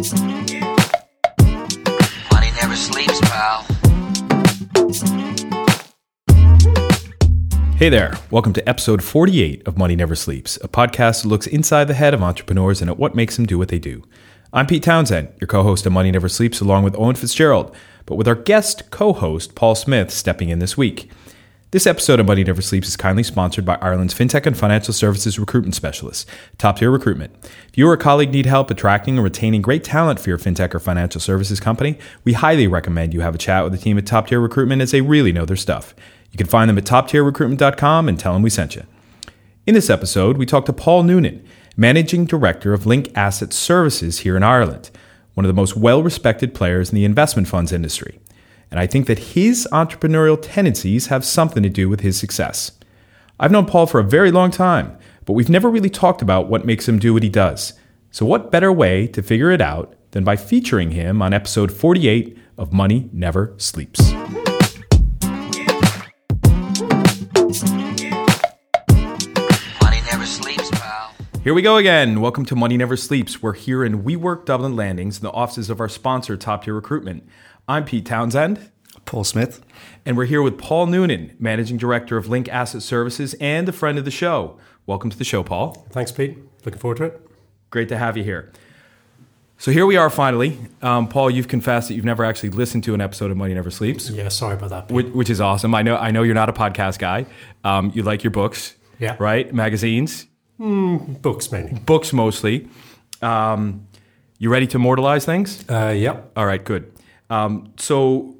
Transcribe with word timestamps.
Hey 0.00 0.06
there, 7.90 8.14
welcome 8.30 8.54
to 8.54 8.66
episode 8.66 9.04
48 9.04 9.66
of 9.66 9.76
Money 9.76 9.96
Never 9.96 10.14
Sleeps, 10.14 10.56
a 10.64 10.68
podcast 10.68 11.22
that 11.22 11.28
looks 11.28 11.46
inside 11.46 11.84
the 11.84 11.92
head 11.92 12.14
of 12.14 12.22
entrepreneurs 12.22 12.80
and 12.80 12.88
at 12.88 12.98
what 12.98 13.14
makes 13.14 13.36
them 13.36 13.44
do 13.44 13.58
what 13.58 13.68
they 13.68 13.78
do. 13.78 14.02
I'm 14.54 14.66
Pete 14.66 14.82
Townsend, 14.82 15.34
your 15.38 15.48
co 15.48 15.62
host 15.62 15.84
of 15.84 15.92
Money 15.92 16.10
Never 16.10 16.30
Sleeps, 16.30 16.62
along 16.62 16.84
with 16.84 16.96
Owen 16.96 17.14
Fitzgerald, 17.14 17.76
but 18.06 18.14
with 18.14 18.26
our 18.26 18.34
guest 18.34 18.90
co 18.90 19.12
host, 19.12 19.54
Paul 19.54 19.74
Smith, 19.74 20.10
stepping 20.10 20.48
in 20.48 20.60
this 20.60 20.78
week. 20.78 21.10
This 21.72 21.86
episode 21.86 22.18
of 22.18 22.26
Money 22.26 22.42
Never 22.42 22.62
Sleeps 22.62 22.88
is 22.88 22.96
kindly 22.96 23.22
sponsored 23.22 23.64
by 23.64 23.78
Ireland's 23.80 24.12
fintech 24.12 24.44
and 24.44 24.58
financial 24.58 24.92
services 24.92 25.38
recruitment 25.38 25.76
Specialist, 25.76 26.28
Top 26.58 26.78
Tier 26.78 26.90
Recruitment. 26.90 27.32
If 27.68 27.78
you 27.78 27.88
or 27.88 27.92
a 27.92 27.96
colleague 27.96 28.32
need 28.32 28.46
help 28.46 28.72
attracting 28.72 29.14
and 29.14 29.22
retaining 29.22 29.62
great 29.62 29.84
talent 29.84 30.18
for 30.18 30.30
your 30.30 30.38
fintech 30.38 30.74
or 30.74 30.80
financial 30.80 31.20
services 31.20 31.60
company, 31.60 31.96
we 32.24 32.32
highly 32.32 32.66
recommend 32.66 33.14
you 33.14 33.20
have 33.20 33.36
a 33.36 33.38
chat 33.38 33.62
with 33.62 33.72
the 33.72 33.78
team 33.78 33.96
at 33.98 34.04
Top 34.06 34.26
Tier 34.26 34.40
Recruitment 34.40 34.82
as 34.82 34.90
they 34.90 35.00
really 35.00 35.30
know 35.30 35.44
their 35.44 35.54
stuff. 35.54 35.94
You 36.32 36.38
can 36.38 36.48
find 36.48 36.68
them 36.68 36.76
at 36.76 36.82
toptierrecruitment.com 36.86 38.08
and 38.08 38.18
tell 38.18 38.32
them 38.32 38.42
we 38.42 38.50
sent 38.50 38.74
you. 38.74 38.82
In 39.64 39.74
this 39.74 39.90
episode, 39.90 40.38
we 40.38 40.46
talk 40.46 40.66
to 40.66 40.72
Paul 40.72 41.04
Noonan, 41.04 41.40
Managing 41.76 42.24
Director 42.24 42.72
of 42.72 42.84
Link 42.84 43.12
Asset 43.14 43.52
Services 43.52 44.18
here 44.18 44.36
in 44.36 44.42
Ireland, 44.42 44.90
one 45.34 45.44
of 45.44 45.48
the 45.48 45.54
most 45.54 45.76
well 45.76 46.02
respected 46.02 46.52
players 46.52 46.90
in 46.90 46.96
the 46.96 47.04
investment 47.04 47.46
funds 47.46 47.70
industry 47.70 48.18
and 48.70 48.78
I 48.78 48.86
think 48.86 49.06
that 49.06 49.18
his 49.18 49.66
entrepreneurial 49.72 50.38
tendencies 50.40 51.08
have 51.08 51.24
something 51.24 51.62
to 51.62 51.68
do 51.68 51.88
with 51.88 52.00
his 52.00 52.18
success. 52.18 52.72
I've 53.38 53.50
known 53.50 53.66
Paul 53.66 53.86
for 53.86 53.98
a 53.98 54.04
very 54.04 54.30
long 54.30 54.50
time, 54.50 54.96
but 55.24 55.32
we've 55.32 55.48
never 55.48 55.68
really 55.68 55.90
talked 55.90 56.22
about 56.22 56.48
what 56.48 56.64
makes 56.64 56.88
him 56.88 56.98
do 56.98 57.12
what 57.12 57.22
he 57.22 57.28
does. 57.28 57.72
So, 58.12 58.24
what 58.26 58.50
better 58.50 58.72
way 58.72 59.06
to 59.08 59.22
figure 59.22 59.50
it 59.50 59.60
out 59.60 59.94
than 60.12 60.24
by 60.24 60.36
featuring 60.36 60.92
him 60.92 61.22
on 61.22 61.32
episode 61.32 61.72
48 61.72 62.38
of 62.58 62.72
Money 62.72 63.08
Never 63.12 63.54
Sleeps? 63.56 64.12
Money 69.82 70.00
never 70.10 70.26
sleeps, 70.26 70.70
pal. 70.70 71.14
Here 71.42 71.54
we 71.54 71.62
go 71.62 71.76
again. 71.76 72.20
Welcome 72.20 72.44
to 72.46 72.56
Money 72.56 72.76
Never 72.76 72.96
Sleeps. 72.96 73.42
We're 73.42 73.54
here 73.54 73.84
in 73.84 74.02
WeWork 74.02 74.44
Dublin 74.44 74.76
Landings 74.76 75.18
in 75.18 75.22
the 75.22 75.32
offices 75.32 75.70
of 75.70 75.80
our 75.80 75.88
sponsor, 75.88 76.36
Top 76.36 76.64
Tier 76.64 76.74
Recruitment. 76.74 77.26
I'm 77.70 77.84
Pete 77.84 78.04
Townsend. 78.04 78.68
Paul 79.04 79.22
Smith. 79.22 79.60
And 80.04 80.16
we're 80.16 80.24
here 80.24 80.42
with 80.42 80.58
Paul 80.58 80.86
Noonan, 80.86 81.36
Managing 81.38 81.76
Director 81.76 82.16
of 82.16 82.28
Link 82.28 82.48
Asset 82.48 82.82
Services 82.82 83.34
and 83.34 83.68
a 83.68 83.72
friend 83.72 83.96
of 83.96 84.04
the 84.04 84.10
show. 84.10 84.58
Welcome 84.86 85.08
to 85.10 85.16
the 85.16 85.22
show, 85.22 85.44
Paul. 85.44 85.86
Thanks, 85.90 86.10
Pete. 86.10 86.36
Looking 86.64 86.80
forward 86.80 86.96
to 86.96 87.04
it. 87.04 87.20
Great 87.70 87.88
to 87.90 87.96
have 87.96 88.16
you 88.16 88.24
here. 88.24 88.50
So 89.56 89.70
here 89.70 89.86
we 89.86 89.96
are 89.96 90.10
finally. 90.10 90.58
Um, 90.82 91.06
Paul, 91.06 91.30
you've 91.30 91.46
confessed 91.46 91.86
that 91.86 91.94
you've 91.94 92.04
never 92.04 92.24
actually 92.24 92.48
listened 92.50 92.82
to 92.84 92.94
an 92.94 93.00
episode 93.00 93.30
of 93.30 93.36
Money 93.36 93.54
Never 93.54 93.70
Sleeps, 93.70 94.10
Yeah, 94.10 94.30
sorry 94.30 94.54
about 94.54 94.70
that. 94.70 94.90
Which, 94.90 95.06
which 95.06 95.30
is 95.30 95.40
awesome. 95.40 95.72
I 95.72 95.82
know 95.82 95.96
I 95.96 96.10
know 96.10 96.24
you're 96.24 96.34
not 96.34 96.48
a 96.48 96.52
podcast 96.52 96.98
guy. 96.98 97.24
Um, 97.62 97.92
you 97.94 98.02
like 98.02 98.24
your 98.24 98.32
books, 98.32 98.74
Yeah. 98.98 99.14
right? 99.20 99.54
Magazines, 99.54 100.26
Books 100.58 101.52
mainly. 101.52 101.78
books 101.86 102.12
mostly. 102.12 102.68
Um, 103.22 103.86
you 104.38 104.50
ready 104.50 104.66
to 104.66 104.76
immortalize 104.76 105.24
things? 105.24 105.64
Uh, 105.70 105.94
yep. 105.96 106.32
All 106.34 106.46
right, 106.46 106.64
good. 106.64 106.90
Um, 107.30 107.72
so 107.78 108.36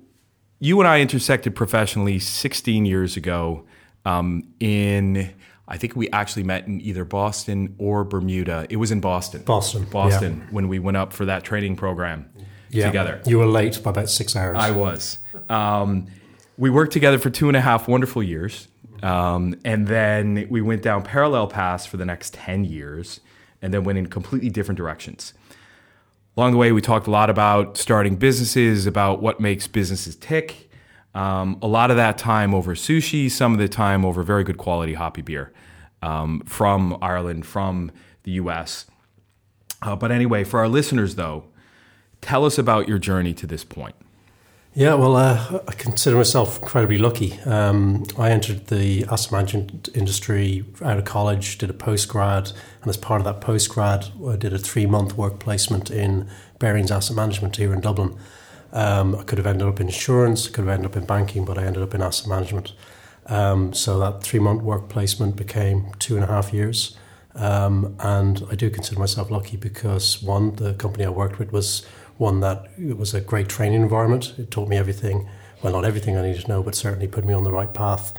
you 0.58 0.78
and 0.80 0.88
I 0.88 1.00
intersected 1.00 1.54
professionally 1.54 2.18
16 2.18 2.84
years 2.84 3.16
ago 3.16 3.64
um, 4.04 4.48
in, 4.58 5.32
I 5.68 5.76
think 5.76 5.96
we 5.96 6.10
actually 6.10 6.42
met 6.42 6.66
in 6.66 6.80
either 6.80 7.04
Boston 7.04 7.74
or 7.78 8.04
Bermuda. 8.04 8.66
It 8.68 8.76
was 8.76 8.90
in 8.90 9.00
Boston. 9.00 9.42
Boston, 9.42 9.84
Boston, 9.84 10.46
when 10.50 10.68
we 10.68 10.78
went 10.78 10.96
up 10.96 11.12
for 11.12 11.24
that 11.26 11.44
training 11.44 11.76
program 11.76 12.28
Yeah. 12.70 12.86
together. 12.86 13.22
You 13.24 13.38
were 13.38 13.46
late 13.46 13.80
by 13.82 13.90
about 13.90 14.10
six 14.10 14.34
hours. 14.36 14.56
I 14.58 14.70
was. 14.72 15.18
Um, 15.48 16.06
we 16.58 16.68
worked 16.68 16.92
together 16.92 17.18
for 17.18 17.30
two 17.30 17.48
and 17.48 17.56
a 17.56 17.60
half 17.60 17.88
wonderful 17.88 18.22
years. 18.22 18.68
Um, 19.02 19.54
and 19.64 19.86
then 19.86 20.46
we 20.50 20.60
went 20.60 20.82
down 20.82 21.02
parallel 21.02 21.46
paths 21.46 21.86
for 21.86 21.96
the 21.96 22.04
next 22.04 22.34
10 22.34 22.64
years 22.64 23.20
and 23.62 23.72
then 23.72 23.82
went 23.84 23.98
in 23.98 24.08
completely 24.08 24.50
different 24.50 24.76
directions. 24.76 25.32
Along 26.36 26.52
the 26.52 26.58
way, 26.58 26.72
we 26.72 26.80
talked 26.80 27.06
a 27.06 27.10
lot 27.10 27.28
about 27.28 27.76
starting 27.76 28.16
businesses, 28.16 28.86
about 28.86 29.20
what 29.20 29.40
makes 29.40 29.66
businesses 29.66 30.16
tick. 30.16 30.70
Um, 31.14 31.58
a 31.60 31.66
lot 31.66 31.90
of 31.90 31.96
that 31.96 32.18
time 32.18 32.54
over 32.54 32.74
sushi, 32.74 33.30
some 33.30 33.52
of 33.52 33.58
the 33.58 33.68
time 33.68 34.04
over 34.04 34.22
very 34.22 34.44
good 34.44 34.56
quality 34.56 34.94
hoppy 34.94 35.22
beer 35.22 35.52
um, 36.02 36.40
from 36.46 36.96
Ireland, 37.02 37.46
from 37.46 37.90
the 38.22 38.32
US. 38.32 38.86
Uh, 39.82 39.96
but 39.96 40.12
anyway, 40.12 40.44
for 40.44 40.60
our 40.60 40.68
listeners, 40.68 41.16
though, 41.16 41.44
tell 42.20 42.44
us 42.44 42.58
about 42.58 42.88
your 42.88 42.98
journey 42.98 43.34
to 43.34 43.46
this 43.46 43.64
point. 43.64 43.96
Yeah, 44.72 44.94
well, 44.94 45.16
uh, 45.16 45.60
I 45.66 45.72
consider 45.72 46.16
myself 46.16 46.62
incredibly 46.62 46.96
lucky. 46.96 47.40
Um, 47.40 48.04
I 48.16 48.30
entered 48.30 48.68
the 48.68 49.04
asset 49.10 49.32
management 49.32 49.88
industry 49.94 50.64
out 50.80 50.96
of 50.96 51.04
college, 51.04 51.58
did 51.58 51.70
a 51.70 51.72
postgrad, 51.72 52.52
and 52.80 52.88
as 52.88 52.96
part 52.96 53.20
of 53.20 53.24
that 53.24 53.40
postgrad, 53.40 54.32
I 54.32 54.36
did 54.36 54.52
a 54.52 54.58
three 54.58 54.86
month 54.86 55.16
work 55.16 55.40
placement 55.40 55.90
in 55.90 56.28
Barings 56.60 56.92
Asset 56.92 57.16
Management 57.16 57.56
here 57.56 57.74
in 57.74 57.80
Dublin. 57.80 58.16
Um, 58.72 59.16
I 59.16 59.24
could 59.24 59.38
have 59.38 59.46
ended 59.46 59.66
up 59.66 59.80
in 59.80 59.88
insurance, 59.88 60.46
could 60.46 60.64
have 60.64 60.72
ended 60.72 60.86
up 60.86 60.96
in 60.96 61.04
banking, 61.04 61.44
but 61.44 61.58
I 61.58 61.64
ended 61.64 61.82
up 61.82 61.92
in 61.92 62.00
asset 62.00 62.28
management. 62.28 62.72
Um, 63.26 63.72
so 63.72 63.98
that 63.98 64.22
three 64.22 64.38
month 64.38 64.62
work 64.62 64.88
placement 64.88 65.34
became 65.34 65.92
two 65.98 66.14
and 66.14 66.22
a 66.22 66.28
half 66.28 66.52
years. 66.52 66.96
Um, 67.34 67.96
and 67.98 68.44
I 68.50 68.54
do 68.54 68.70
consider 68.70 69.00
myself 69.00 69.32
lucky 69.32 69.56
because 69.56 70.22
one, 70.22 70.54
the 70.56 70.74
company 70.74 71.04
I 71.04 71.10
worked 71.10 71.40
with 71.40 71.52
was 71.52 71.84
one 72.20 72.40
that 72.40 72.66
it 72.78 72.98
was 72.98 73.14
a 73.14 73.20
great 73.20 73.48
training 73.48 73.80
environment. 73.80 74.34
It 74.38 74.50
taught 74.50 74.68
me 74.68 74.76
everything, 74.76 75.28
well, 75.62 75.72
not 75.72 75.84
everything 75.84 76.16
I 76.16 76.22
needed 76.22 76.42
to 76.42 76.48
know, 76.48 76.62
but 76.62 76.74
certainly 76.74 77.08
put 77.08 77.24
me 77.24 77.32
on 77.32 77.44
the 77.44 77.50
right 77.50 77.72
path. 77.72 78.12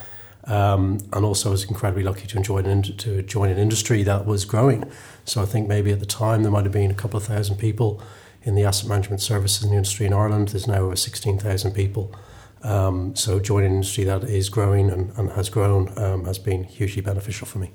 Um, 0.45 0.97
and 1.13 1.23
also, 1.23 1.49
I 1.49 1.51
was 1.51 1.65
incredibly 1.65 2.03
lucky 2.03 2.25
to 2.27 2.39
join 2.41 2.65
an 2.65 2.81
to 2.81 3.21
join 3.21 3.49
an 3.49 3.59
industry 3.59 4.01
that 4.03 4.25
was 4.25 4.43
growing. 4.43 4.91
So 5.23 5.41
I 5.43 5.45
think 5.45 5.67
maybe 5.67 5.91
at 5.91 5.99
the 5.99 6.07
time 6.07 6.41
there 6.41 6.51
might 6.51 6.63
have 6.63 6.73
been 6.73 6.89
a 6.89 6.95
couple 6.95 7.17
of 7.17 7.23
thousand 7.23 7.57
people 7.57 8.01
in 8.41 8.55
the 8.55 8.63
asset 8.63 8.89
management 8.89 9.21
services 9.21 9.71
industry 9.71 10.07
in 10.07 10.13
Ireland. 10.13 10.49
There's 10.49 10.67
now 10.67 10.81
over 10.81 10.95
sixteen 10.95 11.37
thousand 11.37 11.73
people. 11.73 12.15
Um, 12.63 13.15
so 13.15 13.39
joining 13.39 13.69
an 13.69 13.75
industry 13.75 14.03
that 14.05 14.23
is 14.23 14.49
growing 14.49 14.89
and, 14.89 15.11
and 15.15 15.31
has 15.31 15.49
grown 15.49 15.93
um, 15.97 16.25
has 16.25 16.39
been 16.39 16.63
hugely 16.63 17.03
beneficial 17.03 17.45
for 17.45 17.59
me. 17.59 17.71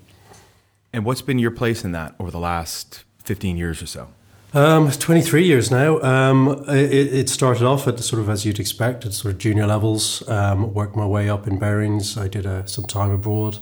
And 0.93 1.05
what's 1.05 1.23
been 1.23 1.39
your 1.39 1.51
place 1.53 1.85
in 1.85 1.93
that 1.93 2.15
over 2.19 2.31
the 2.31 2.39
last 2.39 3.05
15 3.25 3.57
years 3.57 3.83
or 3.83 3.87
so? 3.87 4.09
Um, 4.55 4.91
23 4.91 5.45
years 5.45 5.71
now. 5.71 6.01
Um, 6.01 6.65
it, 6.69 6.93
it 7.13 7.29
started 7.29 7.65
off 7.65 7.87
at 7.87 7.99
sort 8.01 8.23
of 8.23 8.31
as 8.31 8.47
you'd 8.47 8.59
expect, 8.61 9.05
at 9.05 9.13
sort 9.13 9.35
of 9.35 9.39
junior 9.39 9.67
levels. 9.67 10.27
Um, 10.29 10.73
worked 10.73 10.97
my 10.97 11.05
way 11.07 11.29
up 11.29 11.47
in 11.47 11.59
Barings. 11.59 12.17
I 12.17 12.29
did 12.29 12.47
uh, 12.47 12.65
some 12.65 12.85
time 12.85 13.11
abroad. 13.11 13.59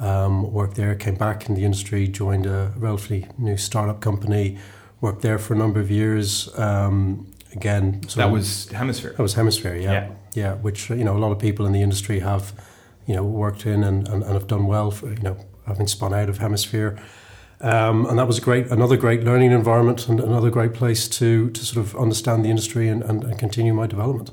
Um, 0.00 0.52
worked 0.52 0.74
there, 0.76 0.94
came 0.96 1.14
back 1.14 1.48
in 1.48 1.54
the 1.54 1.64
industry, 1.64 2.08
joined 2.08 2.46
a 2.46 2.72
relatively 2.76 3.28
new 3.38 3.56
startup 3.56 4.00
company. 4.00 4.58
Worked 5.00 5.22
there 5.22 5.38
for 5.38 5.54
a 5.54 5.56
number 5.56 5.78
of 5.78 5.90
years. 5.90 6.48
Um, 6.58 7.30
again, 7.52 8.00
That 8.16 8.26
of- 8.26 8.32
was 8.32 8.68
Hemisphere. 8.70 9.12
that 9.16 9.22
was 9.22 9.34
Hemisphere, 9.34 9.76
yeah. 9.76 9.92
Yeah. 9.92 10.10
yeah. 10.34 10.54
which, 10.54 10.90
you 10.90 11.04
know, 11.04 11.16
a 11.16 11.20
lot 11.20 11.30
of 11.30 11.38
people 11.38 11.64
in 11.64 11.72
the 11.72 11.82
industry 11.82 12.20
have, 12.20 12.52
you 13.06 13.14
know, 13.14 13.22
worked 13.22 13.66
in 13.66 13.84
and, 13.84 14.08
and, 14.08 14.24
and 14.24 14.32
have 14.32 14.48
done 14.48 14.66
well 14.66 14.90
for, 14.90 15.10
you 15.10 15.20
know, 15.22 15.36
having 15.66 15.86
spun 15.86 16.12
out 16.12 16.28
of 16.28 16.38
Hemisphere. 16.38 16.98
Um, 17.60 18.06
and 18.06 18.18
that 18.18 18.26
was 18.26 18.38
a 18.38 18.40
great, 18.40 18.66
another 18.68 18.96
great 18.96 19.22
learning 19.24 19.52
environment 19.52 20.08
and 20.08 20.20
another 20.20 20.50
great 20.50 20.74
place 20.74 21.08
to, 21.08 21.50
to 21.50 21.64
sort 21.64 21.84
of 21.86 21.96
understand 21.96 22.44
the 22.44 22.50
industry 22.50 22.88
and, 22.88 23.02
and, 23.02 23.24
and 23.24 23.38
continue 23.38 23.72
my 23.72 23.86
development. 23.86 24.30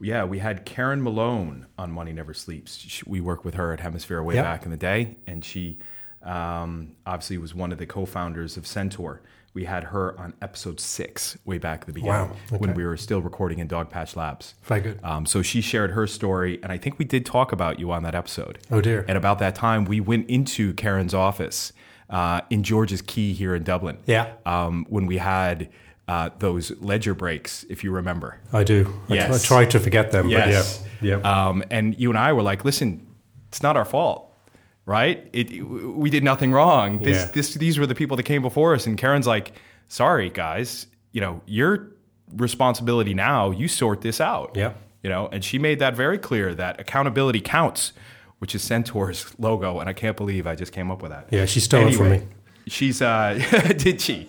Yeah, 0.00 0.24
we 0.24 0.38
had 0.38 0.64
Karen 0.64 1.02
Malone 1.02 1.66
on 1.76 1.92
Money 1.92 2.12
Never 2.12 2.32
Sleeps. 2.32 2.78
She, 2.78 3.02
we 3.06 3.20
worked 3.20 3.44
with 3.44 3.54
her 3.54 3.72
at 3.72 3.80
Hemisphere 3.80 4.22
way 4.22 4.36
Yeah. 4.36 4.42
back 4.42 4.64
in 4.64 4.70
the 4.70 4.76
day, 4.78 5.16
and 5.26 5.44
she 5.44 5.78
um, 6.22 6.92
obviously 7.06 7.38
was 7.38 7.54
one 7.54 7.72
of 7.72 7.78
the 7.78 7.86
co-founders 7.86 8.56
of 8.56 8.66
Centaur. 8.66 9.20
We 9.52 9.64
had 9.64 9.84
her 9.84 10.18
on 10.18 10.32
episode 10.40 10.78
six 10.78 11.36
way 11.44 11.58
back 11.58 11.80
at 11.80 11.86
the 11.88 11.92
beginning 11.92 12.30
Wow, 12.30 12.36
when 12.58 12.72
we 12.74 12.84
were 12.84 12.96
still 12.96 13.20
recording 13.20 13.58
in 13.58 13.66
Dogpatch 13.68 14.14
Labs. 14.14 14.54
Very 14.62 14.80
good. 14.80 15.00
Um, 15.02 15.26
so 15.26 15.42
she 15.42 15.60
shared 15.60 15.90
her 15.90 16.06
story, 16.06 16.60
and 16.62 16.70
I 16.70 16.78
think 16.78 16.98
we 17.00 17.04
did 17.04 17.26
talk 17.26 17.50
about 17.50 17.80
you 17.80 17.90
on 17.90 18.04
that 18.04 18.14
episode. 18.14 18.58
Oh, 18.70 18.80
dear. 18.80 19.04
And 19.08 19.18
about 19.18 19.38
that 19.40 19.56
time, 19.56 19.84
we 19.86 19.98
went 20.00 20.30
into 20.30 20.72
Karen's 20.74 21.14
office 21.14 21.72
uh, 22.10 22.40
in 22.50 22.62
George's 22.62 23.00
Quay 23.02 23.32
here 23.32 23.54
in 23.54 23.62
Dublin. 23.62 23.98
Yeah. 24.06 24.32
Um, 24.44 24.84
when 24.88 25.06
we 25.06 25.16
had 25.18 25.68
uh, 26.08 26.30
those 26.40 26.72
ledger 26.80 27.14
breaks, 27.14 27.64
if 27.70 27.84
you 27.84 27.92
remember. 27.92 28.38
I 28.52 28.64
do. 28.64 28.92
I, 29.08 29.14
Yes. 29.14 29.44
try, 29.44 29.58
I 29.58 29.62
try 29.64 29.70
to 29.70 29.80
forget 29.80 30.10
them, 30.10 30.28
Yes. 30.28 30.78
but 30.78 31.06
yeah. 31.06 31.18
yeah. 31.18 31.46
Um, 31.48 31.62
and 31.70 31.98
you 31.98 32.10
and 32.10 32.18
I 32.18 32.32
were 32.32 32.42
like, 32.42 32.64
listen, 32.64 33.06
it's 33.48 33.62
not 33.62 33.76
our 33.76 33.84
fault, 33.84 34.32
right? 34.86 35.28
It, 35.32 35.62
we 35.64 36.10
did 36.10 36.24
nothing 36.24 36.50
wrong. 36.52 36.98
This, 36.98 37.16
Yeah. 37.26 37.30
this, 37.32 37.54
these 37.54 37.78
were 37.78 37.86
the 37.86 37.94
people 37.94 38.16
that 38.16 38.24
came 38.24 38.42
before 38.42 38.74
us. 38.74 38.86
And 38.86 38.98
Karen's 38.98 39.26
like, 39.28 39.52
sorry, 39.88 40.30
guys, 40.30 40.86
you 41.12 41.20
know, 41.20 41.40
your 41.46 41.92
responsibility 42.34 43.14
now, 43.14 43.50
you 43.50 43.68
sort 43.68 44.00
this 44.00 44.20
out. 44.20 44.52
Yeah. 44.56 44.72
You 45.02 45.10
know, 45.10 45.28
and 45.32 45.44
she 45.44 45.58
made 45.58 45.78
that 45.78 45.94
very 45.96 46.18
clear 46.18 46.54
that 46.54 46.80
accountability 46.80 47.40
counts, 47.40 47.92
which 48.40 48.54
is 48.54 48.62
Centaur's 48.62 49.32
logo. 49.38 49.78
And 49.80 49.88
I 49.88 49.92
can't 49.94 50.16
believe 50.16 50.46
I 50.46 50.54
just 50.56 50.72
came 50.72 50.90
up 50.90 51.00
with 51.02 51.12
that. 51.12 51.28
Yeah, 51.30 51.46
she 51.46 51.60
stole 51.60 51.86
it 51.88 51.94
from 51.94 52.10
me. 52.10 52.22
She's, 52.66 53.00
uh, 53.00 53.38
did 53.78 54.00
she? 54.00 54.28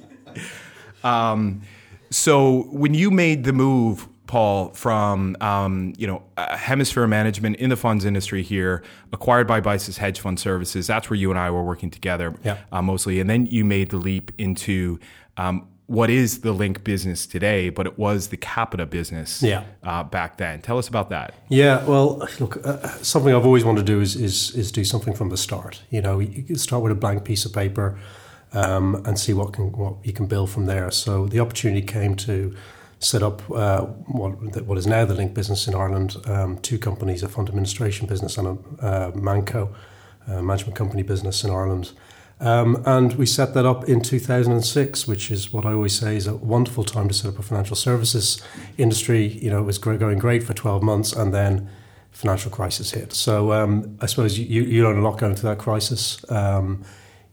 Um, 1.03 1.61
So 2.09 2.63
when 2.71 2.93
you 2.93 3.09
made 3.09 3.43
the 3.45 3.53
move, 3.53 4.07
Paul, 4.27 4.69
from 4.73 5.35
um, 5.41 5.93
you 5.97 6.07
know 6.07 6.23
uh, 6.37 6.55
Hemisphere 6.57 7.07
Management 7.07 7.55
in 7.57 7.69
the 7.69 7.75
funds 7.77 8.05
industry 8.05 8.43
here, 8.43 8.81
acquired 9.13 9.47
by 9.47 9.59
BISYS 9.61 9.97
Hedge 9.97 10.19
Fund 10.19 10.39
Services, 10.39 10.87
that's 10.87 11.09
where 11.09 11.17
you 11.17 11.29
and 11.31 11.39
I 11.39 11.49
were 11.51 11.63
working 11.63 11.89
together 11.89 12.33
Yeah. 12.43 12.57
uh, 12.71 12.81
mostly, 12.81 13.19
and 13.21 13.29
then 13.29 13.45
you 13.45 13.63
made 13.65 13.89
the 13.91 13.97
leap 13.97 14.31
into 14.37 14.99
um, 15.37 15.67
what 15.91 16.09
is 16.09 16.39
the 16.39 16.53
Link 16.53 16.85
business 16.85 17.27
today, 17.27 17.69
but 17.69 17.85
it 17.85 17.99
was 17.99 18.29
the 18.29 18.37
Capita 18.37 18.85
business 18.85 19.43
Yeah. 19.43 19.63
uh, 19.83 20.03
back 20.03 20.37
then. 20.37 20.61
Tell 20.61 20.77
us 20.77 20.87
about 20.87 21.09
that. 21.09 21.33
Yeah, 21.49 21.83
well, 21.85 22.25
look, 22.39 22.65
uh, 22.65 22.87
something 23.01 23.35
I've 23.35 23.45
always 23.45 23.65
wanted 23.65 23.85
to 23.85 23.93
do 23.93 23.99
is, 23.99 24.15
is 24.15 24.55
is 24.55 24.71
do 24.71 24.83
something 24.85 25.13
from 25.13 25.29
the 25.29 25.37
start. 25.37 25.81
You 25.89 26.01
know, 26.01 26.19
you 26.21 26.43
can 26.43 26.55
start 26.57 26.81
with 26.83 26.93
a 26.93 26.95
blank 26.95 27.25
piece 27.25 27.43
of 27.45 27.51
paper 27.53 27.99
um, 28.53 28.95
and 29.05 29.19
see 29.19 29.33
what 29.33 29.51
can 29.53 29.65
what 29.73 29.93
you 30.03 30.13
can 30.13 30.27
build 30.27 30.49
from 30.49 30.65
there. 30.65 30.91
So 30.91 31.27
the 31.27 31.39
opportunity 31.41 31.85
came 31.85 32.15
to 32.15 32.53
set 32.99 33.21
up 33.21 33.41
uh, 33.51 33.81
what 34.19 34.31
what 34.65 34.77
is 34.77 34.87
now 34.87 35.03
the 35.05 35.15
Link 35.15 35.33
business 35.33 35.67
in 35.67 35.73
Ireland. 35.75 36.15
Um, 36.25 36.57
two 36.59 36.77
companies, 36.77 37.23
a 37.23 37.27
fund 37.27 37.49
administration 37.49 38.07
business 38.07 38.37
and 38.37 38.47
a 38.47 38.85
uh, 38.87 39.11
Manco 39.15 39.75
uh, 40.27 40.41
management 40.41 40.75
company 40.77 41.03
business 41.03 41.43
in 41.43 41.49
Ireland. 41.49 41.91
Um, 42.41 42.81
and 42.85 43.13
we 43.13 43.27
set 43.27 43.53
that 43.53 43.65
up 43.65 43.87
in 43.87 44.01
2006, 44.01 45.07
which 45.07 45.29
is 45.29 45.53
what 45.53 45.65
I 45.65 45.73
always 45.73 45.97
say 45.97 46.17
is 46.17 46.25
a 46.25 46.35
wonderful 46.35 46.83
time 46.83 47.07
to 47.07 47.13
set 47.13 47.29
up 47.29 47.39
a 47.39 47.43
financial 47.43 47.75
services 47.75 48.41
industry. 48.77 49.27
You 49.27 49.51
know, 49.51 49.59
it 49.59 49.65
was 49.65 49.77
going 49.77 50.17
great 50.17 50.43
for 50.43 50.53
12 50.53 50.81
months, 50.81 51.13
and 51.13 51.33
then 51.33 51.69
financial 52.11 52.51
crisis 52.51 52.91
hit. 52.91 53.13
So 53.13 53.53
um, 53.53 53.97
I 54.01 54.07
suppose 54.07 54.39
you, 54.39 54.63
you 54.63 54.83
learn 54.83 54.97
a 54.97 55.01
lot 55.01 55.19
going 55.19 55.35
through 55.35 55.51
that 55.51 55.59
crisis. 55.59 56.23
Um, 56.29 56.83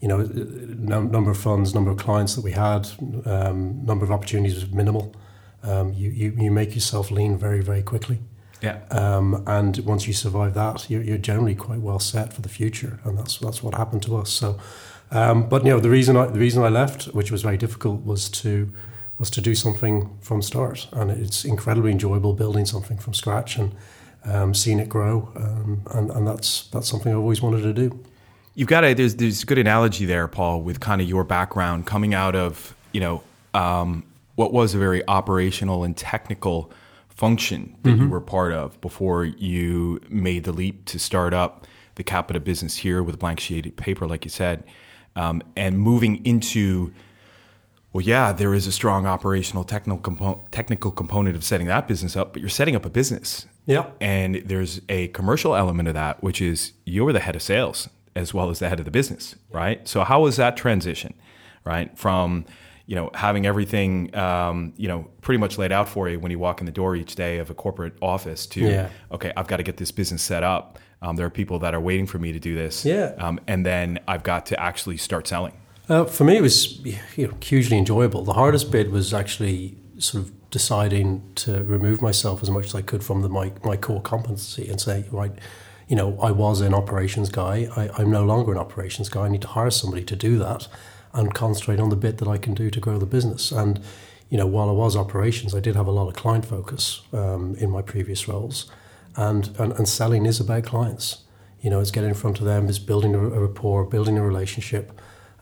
you 0.01 0.09
know, 0.09 0.19
num- 0.19 1.11
number 1.11 1.31
of 1.31 1.39
funds, 1.39 1.75
number 1.75 1.91
of 1.91 1.97
clients 1.97 2.35
that 2.37 2.45
we 2.45 2.53
had, 2.53 2.89
um, 3.25 3.85
number 3.85 4.05
of 4.05 4.13
opportunities 4.13 4.55
was 4.55 4.71
minimal. 4.71 5.15
Um, 5.63 5.93
you, 5.93 6.11
you 6.11 6.35
you 6.39 6.51
make 6.53 6.75
yourself 6.75 7.11
lean 7.11 7.37
very 7.37 7.63
very 7.63 7.83
quickly. 7.83 8.21
Yeah. 8.61 8.81
Um, 8.91 9.43
and 9.47 9.79
once 9.79 10.07
you 10.07 10.13
survive 10.13 10.55
that, 10.55 10.91
you're, 10.91 11.03
you're 11.03 11.19
generally 11.19 11.55
quite 11.55 11.81
well 11.81 12.01
set 12.01 12.33
for 12.33 12.43
the 12.43 12.49
future, 12.49 13.01
and 13.05 13.19
that's 13.19 13.39
that's 13.39 13.63
what 13.63 13.75
happened 13.75 14.03
to 14.05 14.17
us. 14.17 14.31
So, 14.31 14.59
um, 15.11 15.49
but 15.49 15.65
you 15.65 15.71
know, 15.71 15.81
the 15.81 15.91
reason 15.91 16.17
I, 16.17 16.27
the 16.27 16.39
reason 16.39 16.63
I 16.63 16.69
left, 16.69 17.07
which 17.07 17.31
was 17.31 17.43
very 17.43 17.57
difficult, 17.57 18.05
was 18.05 18.29
to 18.31 18.73
was 19.19 19.31
to 19.31 19.41
do 19.41 19.55
something 19.55 20.17
from 20.21 20.43
start, 20.43 20.89
and 20.93 21.11
it's 21.11 21.45
incredibly 21.45 21.91
enjoyable 21.91 22.35
building 22.35 22.67
something 22.67 22.99
from 22.99 23.15
scratch 23.15 23.57
and 23.57 23.75
um, 24.25 24.55
seeing 24.55 24.79
it 24.79 24.89
grow, 24.89 25.33
um, 25.37 25.83
and 25.93 26.11
and 26.11 26.27
that's 26.27 26.69
that's 26.69 26.89
something 26.89 27.13
I've 27.13 27.19
always 27.19 27.43
wanted 27.43 27.63
to 27.63 27.73
do. 27.73 28.05
You've 28.55 28.69
got 28.69 28.85
a 28.85 28.95
there's 28.95 29.17
there's 29.17 29.43
a 29.43 29.47
good 29.47 29.59
analogy 29.59 30.05
there, 30.05 30.29
Paul, 30.29 30.63
with 30.63 30.81
kind 30.81 31.01
of 31.01 31.09
your 31.09 31.25
background 31.25 31.87
coming 31.87 32.15
out 32.15 32.35
of 32.35 32.75
you 32.93 33.01
know 33.01 33.23
um, 33.55 34.05
what 34.35 34.53
was 34.53 34.75
a 34.75 34.79
very 34.79 35.07
operational 35.09 35.85
and 35.85 35.97
technical 35.97 36.71
function 37.09 37.75
that 37.83 37.99
you 37.99 38.09
were 38.09 38.21
part 38.21 38.53
of 38.53 38.81
before 38.81 39.25
you 39.25 40.01
made 40.09 40.45
the 40.45 40.53
leap 40.53 40.85
to 40.85 41.01
start 41.01 41.35
up 41.35 41.67
the 41.97 42.05
Capita 42.05 42.39
business 42.39 42.77
here 42.77 43.03
with 43.03 43.19
blank 43.19 43.41
sheet 43.41 43.77
paper, 43.77 44.07
like 44.07 44.25
you 44.25 44.31
said, 44.31 44.63
um, 45.19 45.43
and 45.57 45.79
moving 45.79 46.25
into 46.25 46.93
well, 47.93 48.05
yeah, 48.05 48.33
there 48.33 48.55
is 48.55 48.67
a 48.67 48.73
strong 48.73 49.07
operational 49.07 49.65
technical 49.65 49.99
compo- 49.99 50.47
technical 50.51 50.91
component 50.91 51.35
of 51.37 51.43
setting 51.43 51.67
that 51.69 51.89
business 51.89 52.17
up, 52.17 52.33
but 52.35 52.41
you're 52.41 52.49
setting 52.51 52.77
up 52.77 52.85
a 52.85 52.91
business. 52.91 53.47
Yeah. 53.65 53.87
And 54.01 54.37
there's 54.45 54.83
a 54.91 55.09
commercial 55.09 55.57
element 55.57 55.89
of 55.89 55.95
that, 55.95 56.23
which 56.23 56.41
is 56.43 56.73
you're 56.85 57.13
the 57.13 57.21
head 57.21 57.35
of 57.35 57.43
sales 57.43 57.89
as 58.15 58.35
well 58.35 58.51
as 58.51 58.59
the 58.59 58.69
head 58.69 58.79
of 58.79 58.85
the 58.85 58.91
business, 58.91 59.37
right? 59.51 59.89
So 59.89 60.05
how 60.05 60.21
was 60.21 60.37
that 60.37 60.57
transition, 60.57 61.15
right? 61.65 61.97
From 61.99 62.45
you 62.89 62.95
know 62.97 63.11
having 63.15 63.45
everything 63.47 64.13
um, 64.17 64.73
you 64.77 64.89
know 64.89 65.01
pretty 65.21 65.39
much 65.39 65.59
laid 65.59 65.71
out 65.73 65.89
for 65.89 66.09
you 66.09 66.19
when 66.19 66.33
you 66.33 66.39
walk 66.39 66.61
in 66.61 66.67
the 66.67 66.73
door 66.73 66.97
each 66.97 67.15
day 67.15 67.37
of 67.39 67.51
a 67.51 67.55
corporate 67.55 67.93
office 68.01 68.47
to 68.47 68.61
Yeah. 68.61 68.89
okay, 69.13 69.31
I've 69.37 69.47
got 69.47 69.59
to 69.59 69.63
get 69.63 69.77
this 69.77 69.93
business 69.93 70.23
set 70.23 70.43
up. 70.43 70.79
Um, 71.03 71.15
there 71.17 71.27
are 71.27 71.31
people 71.43 71.59
that 71.61 71.75
are 71.75 71.81
waiting 71.81 72.07
for 72.07 72.19
me 72.19 72.33
to 72.33 72.41
do 72.41 72.55
this, 72.57 72.85
Yeah. 72.85 73.13
um, 73.19 73.39
and 73.47 73.65
then 73.65 73.99
I've 74.09 74.23
got 74.25 74.47
to 74.47 74.59
actually 74.61 74.97
start 74.97 75.29
selling. 75.29 75.53
Uh, 75.89 76.05
for 76.05 76.25
me, 76.25 76.37
it 76.39 76.43
was 76.43 76.81
you 77.17 77.27
know, 77.29 77.35
hugely 77.41 77.77
enjoyable. 77.79 78.25
The 78.25 78.33
hardest 78.33 78.71
bit 78.73 78.91
was 78.91 79.15
actually 79.15 79.77
sort 79.99 80.25
of 80.25 80.51
deciding 80.51 81.23
to 81.37 81.63
remove 81.65 82.01
myself 82.03 82.43
as 82.43 82.51
much 82.51 82.65
as 82.67 82.75
I 82.75 82.83
could 82.83 83.05
from 83.05 83.23
the, 83.23 83.29
my, 83.29 83.53
my 83.65 83.77
core 83.77 84.01
competency 84.03 84.69
and 84.69 84.81
say, 84.81 85.05
right, 85.13 85.33
you 85.89 85.97
know, 85.97 86.19
I 86.21 86.31
was 86.33 86.61
an 86.63 86.75
operations 86.75 87.29
guy. 87.31 87.69
I, 87.77 87.91
I'm 87.99 88.11
no 88.11 88.25
longer 88.25 88.51
an 88.53 88.59
operations 88.59 89.09
guy. 89.09 89.27
I 89.27 89.29
need 89.29 89.43
to 89.43 89.49
hire 89.49 89.71
somebody 89.71 90.05
to 90.05 90.17
do 90.17 90.39
that 90.39 90.69
and 91.19 91.35
concentrate 91.35 91.81
on 91.81 91.91
the 91.91 91.97
bit 91.97 92.19
that 92.19 92.29
I 92.29 92.39
can 92.39 92.55
do 92.55 92.71
to 92.71 92.81
grow 92.81 92.97
the 92.99 93.07
business. 93.07 93.51
And, 93.51 93.81
you 94.31 94.39
know, 94.39 94.47
while 94.47 94.69
I 94.69 94.73
was 94.73 94.97
operations, 94.97 95.55
I 95.55 95.61
did 95.61 95.75
have 95.75 95.89
a 95.89 95.91
lot 95.91 96.09
of 96.09 96.15
client 96.15 96.47
focus 96.47 97.03
um, 97.13 97.57
in 97.57 97.71
my 97.71 97.83
previous 97.83 98.29
roles. 98.29 98.71
And, 99.17 99.49
and, 99.59 99.73
and 99.73 99.89
selling 99.89 100.27
is 100.27 100.39
about 100.39 100.63
clients. 100.65 101.25
You 101.61 101.71
know, 101.71 101.81
it's 101.81 101.91
getting 101.91 102.11
in 102.11 102.15
front 102.15 102.39
of 102.39 102.47
them, 102.47 102.69
it's 102.69 102.79
building 102.79 103.17
a, 103.17 103.19
rapport, 103.19 103.85
building 103.85 104.17
a 104.17 104.23
relationship. 104.23 104.93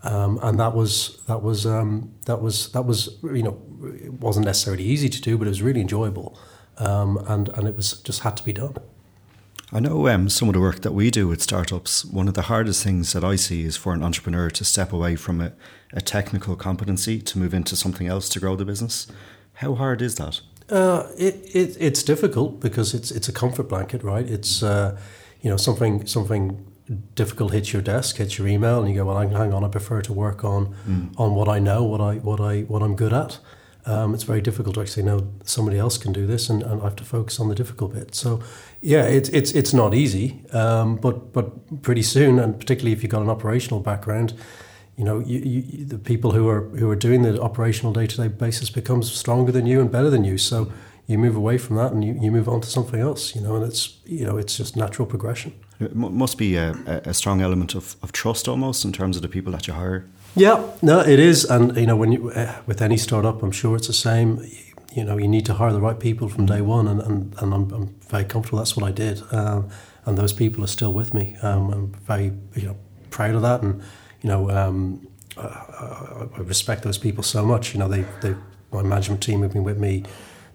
Um, 0.01 0.39
and 0.41 0.59
that 0.59 0.73
was 0.73 1.21
that 1.27 1.41
was 1.41 1.65
um, 1.65 2.13
that 2.25 2.41
was 2.41 2.71
that 2.71 2.83
was 2.83 3.17
you 3.23 3.43
know 3.43 3.59
it 4.03 4.13
wasn't 4.13 4.45
necessarily 4.45 4.83
easy 4.83 5.09
to 5.09 5.21
do, 5.21 5.37
but 5.37 5.47
it 5.47 5.49
was 5.49 5.61
really 5.61 5.81
enjoyable, 5.81 6.37
um, 6.77 7.17
and 7.27 7.49
and 7.49 7.67
it 7.67 7.75
was 7.75 7.99
just 8.01 8.21
had 8.21 8.37
to 8.37 8.43
be 8.43 8.53
done. 8.53 8.75
I 9.71 9.81
know 9.81 10.07
um, 10.07 10.29
some 10.29 10.47
of 10.47 10.53
the 10.53 10.61
work 10.61 10.81
that 10.81 10.93
we 10.93 11.11
do 11.11 11.27
with 11.27 11.41
startups, 11.41 12.05
one 12.05 12.29
of 12.29 12.35
the 12.35 12.43
hardest 12.43 12.83
things 12.83 13.11
that 13.11 13.23
I 13.25 13.35
see 13.35 13.63
is 13.63 13.75
for 13.75 13.93
an 13.93 14.01
entrepreneur 14.01 14.49
to 14.49 14.63
step 14.63 14.93
away 14.93 15.17
from 15.17 15.41
a, 15.41 15.51
a 15.91 15.99
technical 15.99 16.55
competency 16.55 17.19
to 17.21 17.37
move 17.37 17.53
into 17.53 17.75
something 17.75 18.07
else 18.07 18.29
to 18.29 18.39
grow 18.39 18.55
the 18.55 18.63
business. 18.63 19.07
How 19.55 19.75
hard 19.75 20.01
is 20.01 20.15
that? 20.15 20.39
Uh, 20.69 21.07
it, 21.17 21.35
it 21.53 21.77
it's 21.79 22.03
difficult 22.03 22.59
because 22.61 22.93
it's 22.93 23.11
it's 23.11 23.27
a 23.27 23.33
comfort 23.33 23.69
blanket, 23.69 24.03
right? 24.03 24.25
It's 24.25 24.63
uh, 24.63 24.97
you 25.41 25.49
know 25.49 25.57
something 25.57 26.05
something 26.05 26.65
difficult 27.15 27.51
hits 27.51 27.73
your 27.73 27.81
desk, 27.81 28.17
hits 28.17 28.37
your 28.37 28.47
email, 28.47 28.79
and 28.79 28.89
you 28.89 28.95
go, 28.95 29.05
well, 29.05 29.17
hang 29.17 29.31
hang 29.31 29.53
on, 29.53 29.63
I 29.63 29.67
prefer 29.67 30.01
to 30.01 30.13
work 30.13 30.43
on 30.45 30.75
on 31.17 31.35
what 31.35 31.49
I 31.49 31.59
know, 31.59 31.83
what 31.83 32.01
I 32.01 32.15
what 32.15 32.39
I 32.39 32.61
what 32.61 32.81
I'm 32.81 32.95
good 32.95 33.13
at. 33.13 33.39
Um, 33.87 34.13
it's 34.13 34.23
very 34.23 34.41
difficult 34.41 34.75
to 34.75 34.81
actually 34.81 35.03
know 35.03 35.31
somebody 35.45 35.79
else 35.79 35.97
can 35.97 36.11
do 36.11 36.27
this, 36.27 36.49
and, 36.49 36.61
and 36.61 36.81
I 36.81 36.83
have 36.83 36.97
to 36.97 37.05
focus 37.05 37.39
on 37.39 37.47
the 37.47 37.55
difficult 37.55 37.93
bit. 37.93 38.13
So, 38.13 38.41
yeah, 38.81 39.03
it's 39.03 39.29
it's 39.29 39.53
it's 39.53 39.73
not 39.73 39.93
easy, 39.93 40.43
um, 40.51 40.97
but 40.97 41.31
but 41.31 41.81
pretty 41.81 42.03
soon, 42.03 42.37
and 42.37 42.59
particularly 42.59 42.91
if 42.91 43.01
you've 43.01 43.13
got 43.13 43.21
an 43.21 43.29
operational 43.29 43.79
background, 43.79 44.33
you 44.97 45.05
know, 45.05 45.19
you, 45.19 45.39
you, 45.39 45.85
the 45.85 45.97
people 45.97 46.31
who 46.31 46.49
are 46.49 46.63
who 46.79 46.89
are 46.89 46.97
doing 46.97 47.21
the 47.21 47.41
operational 47.41 47.93
day 47.93 48.07
to 48.07 48.17
day 48.17 48.27
basis 48.27 48.69
becomes 48.69 49.09
stronger 49.09 49.53
than 49.53 49.65
you 49.65 49.79
and 49.79 49.89
better 49.89 50.09
than 50.09 50.25
you. 50.25 50.37
So 50.37 50.69
you 51.05 51.17
move 51.17 51.37
away 51.37 51.57
from 51.57 51.77
that 51.77 51.93
and 51.93 52.03
you, 52.03 52.17
you 52.21 52.29
move 52.29 52.49
on 52.49 52.59
to 52.59 52.67
something 52.67 52.99
else. 52.99 53.35
You 53.35 53.41
know, 53.41 53.55
and 53.55 53.63
it's 53.65 53.99
you 54.05 54.25
know 54.25 54.37
it's 54.37 54.57
just 54.57 54.75
natural 54.75 55.05
progression. 55.05 55.53
It 55.79 55.95
must 55.95 56.37
be 56.37 56.55
a, 56.55 56.71
a 57.05 57.13
strong 57.13 57.39
element 57.39 57.75
of, 57.75 57.95
of 58.01 58.11
trust 58.11 58.47
almost 58.47 58.83
in 58.83 58.91
terms 58.91 59.15
of 59.15 59.21
the 59.21 59.29
people 59.29 59.51
that 59.51 59.67
you 59.67 59.73
hire. 59.73 60.09
Yeah, 60.35 60.71
no, 60.81 60.99
it 60.99 61.19
is, 61.19 61.45
and 61.45 61.75
you 61.75 61.87
know, 61.87 61.95
when 61.95 62.11
you 62.11 62.29
uh, 62.31 62.61
with 62.67 62.81
any 62.81 62.97
startup, 62.97 63.41
I'm 63.41 63.51
sure 63.51 63.75
it's 63.75 63.87
the 63.87 63.93
same. 63.93 64.39
You 64.93 65.03
know, 65.03 65.17
you 65.17 65.27
need 65.27 65.45
to 65.47 65.53
hire 65.55 65.73
the 65.73 65.81
right 65.81 65.99
people 65.99 66.29
from 66.29 66.45
day 66.45 66.61
one, 66.61 66.87
and 66.87 67.01
and, 67.01 67.35
and 67.41 67.53
I'm, 67.53 67.71
I'm 67.73 67.87
very 68.09 68.23
comfortable. 68.23 68.59
That's 68.59 68.75
what 68.77 68.87
I 68.87 68.91
did, 68.91 69.21
um, 69.31 69.69
and 70.05 70.17
those 70.17 70.33
people 70.33 70.63
are 70.63 70.67
still 70.67 70.93
with 70.93 71.13
me. 71.13 71.35
Um, 71.41 71.73
I'm 71.73 71.91
very 72.05 72.33
you 72.55 72.67
know 72.67 72.77
proud 73.09 73.33
of 73.35 73.41
that, 73.41 73.63
and 73.63 73.81
you 74.21 74.29
know, 74.29 74.49
um, 74.51 75.07
I, 75.37 75.41
I, 75.41 76.27
I 76.37 76.39
respect 76.41 76.83
those 76.83 76.99
people 76.99 77.23
so 77.23 77.43
much. 77.43 77.73
You 77.73 77.79
know, 77.79 77.87
they 77.87 78.05
they 78.21 78.35
my 78.71 78.83
management 78.83 79.23
team 79.23 79.41
have 79.41 79.53
been 79.53 79.63
with 79.63 79.79
me 79.79 80.03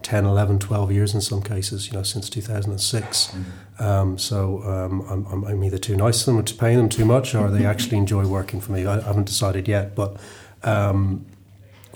10, 0.03 0.25
11, 0.25 0.59
12 0.59 0.93
years 0.93 1.15
in 1.15 1.21
some 1.21 1.43
cases. 1.43 1.89
You 1.89 1.95
know, 1.95 2.03
since 2.03 2.29
2006. 2.29 3.37
Um, 3.79 4.19
so 4.19 4.63
um, 4.63 5.01
I'm, 5.09 5.45
I'm, 5.45 5.65
either 5.65 5.79
too 5.79 5.97
nice 5.97 6.21
to 6.21 6.27
them 6.27 6.39
or 6.39 6.43
to 6.43 6.55
pay 6.55 6.77
them 6.77 6.89
too 6.89 7.05
much, 7.05 7.35
or 7.35 7.51
they 7.51 7.65
actually 7.65 7.97
enjoy 7.97 8.27
working 8.27 8.61
for 8.61 8.73
me. 8.73 8.87
I, 8.87 8.99
I 8.99 9.03
haven't 9.03 9.27
decided 9.27 9.67
yet, 9.67 9.95
but 9.95 10.17
um, 10.63 11.27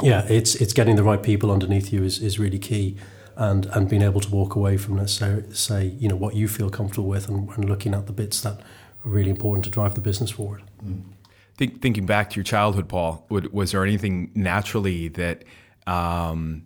yeah, 0.03 0.27
it's 0.29 0.55
it's 0.57 0.73
getting 0.73 0.97
the 0.97 1.05
right 1.05 1.23
people 1.23 1.51
underneath 1.51 1.93
you 1.93 2.03
is, 2.03 2.21
is 2.21 2.39
really 2.39 2.59
key, 2.59 2.97
and 3.37 3.67
and 3.67 3.89
being 3.89 4.03
able 4.03 4.21
to 4.21 4.31
walk 4.31 4.57
away 4.57 4.77
from 4.77 4.97
necessarily 4.97 5.53
say 5.55 5.87
you 5.99 6.09
know 6.09 6.17
what 6.17 6.35
you 6.35 6.49
feel 6.49 6.71
comfortable 6.71 7.09
with, 7.09 7.29
and, 7.29 7.49
and 7.51 7.69
looking 7.69 7.95
at 7.95 8.07
the 8.07 8.13
bits 8.13 8.41
that 8.41 8.61
are 8.61 9.11
really 9.11 9.31
important 9.31 9.65
to 9.65 9.71
drive 9.71 9.95
the 9.95 10.01
business 10.01 10.31
forward. 10.31 10.63
Think, 11.57 11.81
thinking 11.81 12.05
back 12.05 12.29
to 12.31 12.37
your 12.37 12.45
childhood, 12.45 12.87
Paul, 12.87 13.25
would, 13.31 13.51
was 13.51 13.73
there 13.73 13.83
anything 13.83 14.31
naturally 14.35 15.09
that 15.09 15.45
um, 15.87 16.65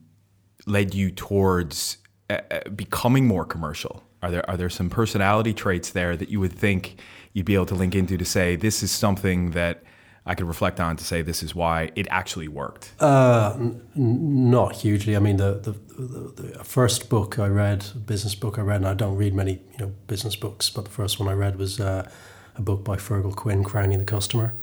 led 0.67 0.95
you 0.95 1.11
towards 1.11 1.99
uh, 2.29 2.39
uh, 2.51 2.69
becoming 2.71 3.27
more 3.27 3.45
commercial? 3.45 4.03
Are 4.23 4.31
there 4.31 4.49
are 4.51 4.57
there 4.57 4.71
some 4.71 4.91
personality 4.91 5.55
traits 5.55 5.91
there 5.91 6.17
that 6.17 6.29
you 6.29 6.41
would 6.41 6.53
think 6.53 7.01
you'd 7.33 7.47
be 7.47 7.55
able 7.55 7.67
to 7.67 7.75
link 7.75 7.95
into 7.95 8.19
to 8.19 8.25
say 8.25 8.57
this 8.57 8.83
is 8.83 8.91
something 8.91 9.53
that 9.53 9.83
I 10.27 10.35
could 10.35 10.47
reflect 10.47 10.79
on 10.81 10.97
to 10.97 11.05
say 11.05 11.23
this 11.23 11.43
is 11.43 11.55
why 11.55 11.91
it 11.97 12.07
actually 12.11 12.49
worked? 12.49 12.93
Uh, 13.01 13.55
n- 13.59 13.81
not 13.95 14.77
hugely. 14.77 15.17
I 15.17 15.19
mean, 15.19 15.39
the, 15.39 15.55
the 15.55 15.73
the 16.03 16.43
the 16.43 16.65
first 16.65 17.09
book 17.09 17.39
I 17.39 17.47
read, 17.47 17.87
business 18.07 18.35
book 18.35 18.59
I 18.59 18.63
read, 18.63 18.77
and 18.77 18.89
I 18.89 18.95
don't 18.95 19.17
read 19.17 19.35
many 19.35 19.53
you 19.73 19.79
know 19.79 19.95
business 20.07 20.37
books, 20.37 20.69
but 20.69 20.85
the 20.85 20.91
first 20.91 21.19
one 21.19 21.29
I 21.29 21.33
read 21.33 21.57
was 21.57 21.81
uh, 21.81 22.09
a 22.57 22.63
book 22.63 22.85
by 22.85 22.97
Feargal 22.97 23.35
Quinn, 23.35 23.65
Crowning 23.65 23.99
the 23.99 24.05
Customer, 24.05 24.55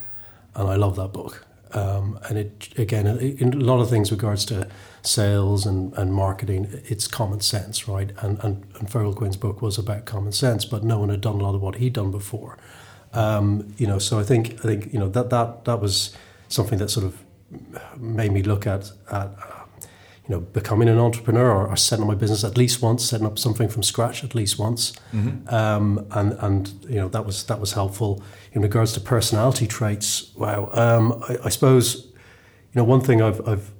and 0.55 0.69
I 0.69 0.75
love 0.75 0.95
that 0.97 1.11
book. 1.11 1.46
Um, 1.73 2.19
and 2.29 2.37
it 2.37 2.73
again, 2.77 3.07
in 3.07 3.53
a 3.53 3.57
lot 3.57 3.79
of 3.79 3.89
things, 3.89 4.11
regards 4.11 4.45
to 4.45 4.67
sales 5.01 5.65
and, 5.65 5.93
and 5.93 6.13
marketing, 6.13 6.67
it's 6.85 7.07
common 7.07 7.41
sense, 7.41 7.87
right? 7.87 8.11
And, 8.21 8.39
and 8.43 8.65
and 8.79 8.89
Feargal 8.89 9.15
Quinn's 9.15 9.37
book 9.37 9.61
was 9.61 9.77
about 9.77 10.05
common 10.05 10.31
sense, 10.31 10.65
but 10.65 10.83
no 10.83 10.99
one 10.99 11.09
had 11.09 11.21
done 11.21 11.35
a 11.35 11.43
lot 11.43 11.55
of 11.55 11.61
what 11.61 11.75
he'd 11.75 11.93
done 11.93 12.11
before. 12.11 12.57
Um, 13.13 13.73
you 13.77 13.87
know, 13.87 13.99
so 13.99 14.19
I 14.19 14.23
think 14.23 14.53
I 14.53 14.67
think 14.67 14.93
you 14.93 14.99
know 14.99 15.09
that 15.09 15.29
that 15.29 15.65
that 15.65 15.81
was 15.81 16.15
something 16.49 16.79
that 16.79 16.89
sort 16.89 17.05
of 17.05 17.23
made 17.97 18.31
me 18.31 18.43
look 18.43 18.67
at 18.67 18.91
at 19.11 19.29
you 20.27 20.35
know, 20.35 20.41
becoming 20.41 20.89
an 20.89 20.99
entrepreneur 20.99 21.49
or, 21.49 21.67
or, 21.67 21.77
setting 21.77 22.03
up 22.03 22.09
my 22.09 22.15
business 22.15 22.43
at 22.43 22.57
least 22.57 22.81
once, 22.81 23.05
setting 23.05 23.25
up 23.25 23.39
something 23.39 23.69
from 23.69 23.81
scratch 23.81 24.25
at 24.25 24.35
least 24.35 24.59
once, 24.59 24.91
mm-hmm. 25.13 25.53
um, 25.53 26.05
and 26.11 26.33
and 26.39 26.85
you 26.89 26.95
know 26.95 27.07
that 27.07 27.25
was 27.25 27.45
that 27.45 27.59
was 27.59 27.73
helpful 27.73 28.21
in 28.51 28.61
regards 28.61 28.91
to 28.93 28.99
personality 28.99 29.67
traits. 29.67 30.33
Wow, 30.35 30.69
um, 30.73 31.23
I, 31.29 31.37
I, 31.45 31.49
suppose 31.49 32.07
you 32.07 32.75
know 32.75 32.83
one 32.83 32.99
thing 32.99 33.21
I've 33.21 33.47
I've 33.47 33.71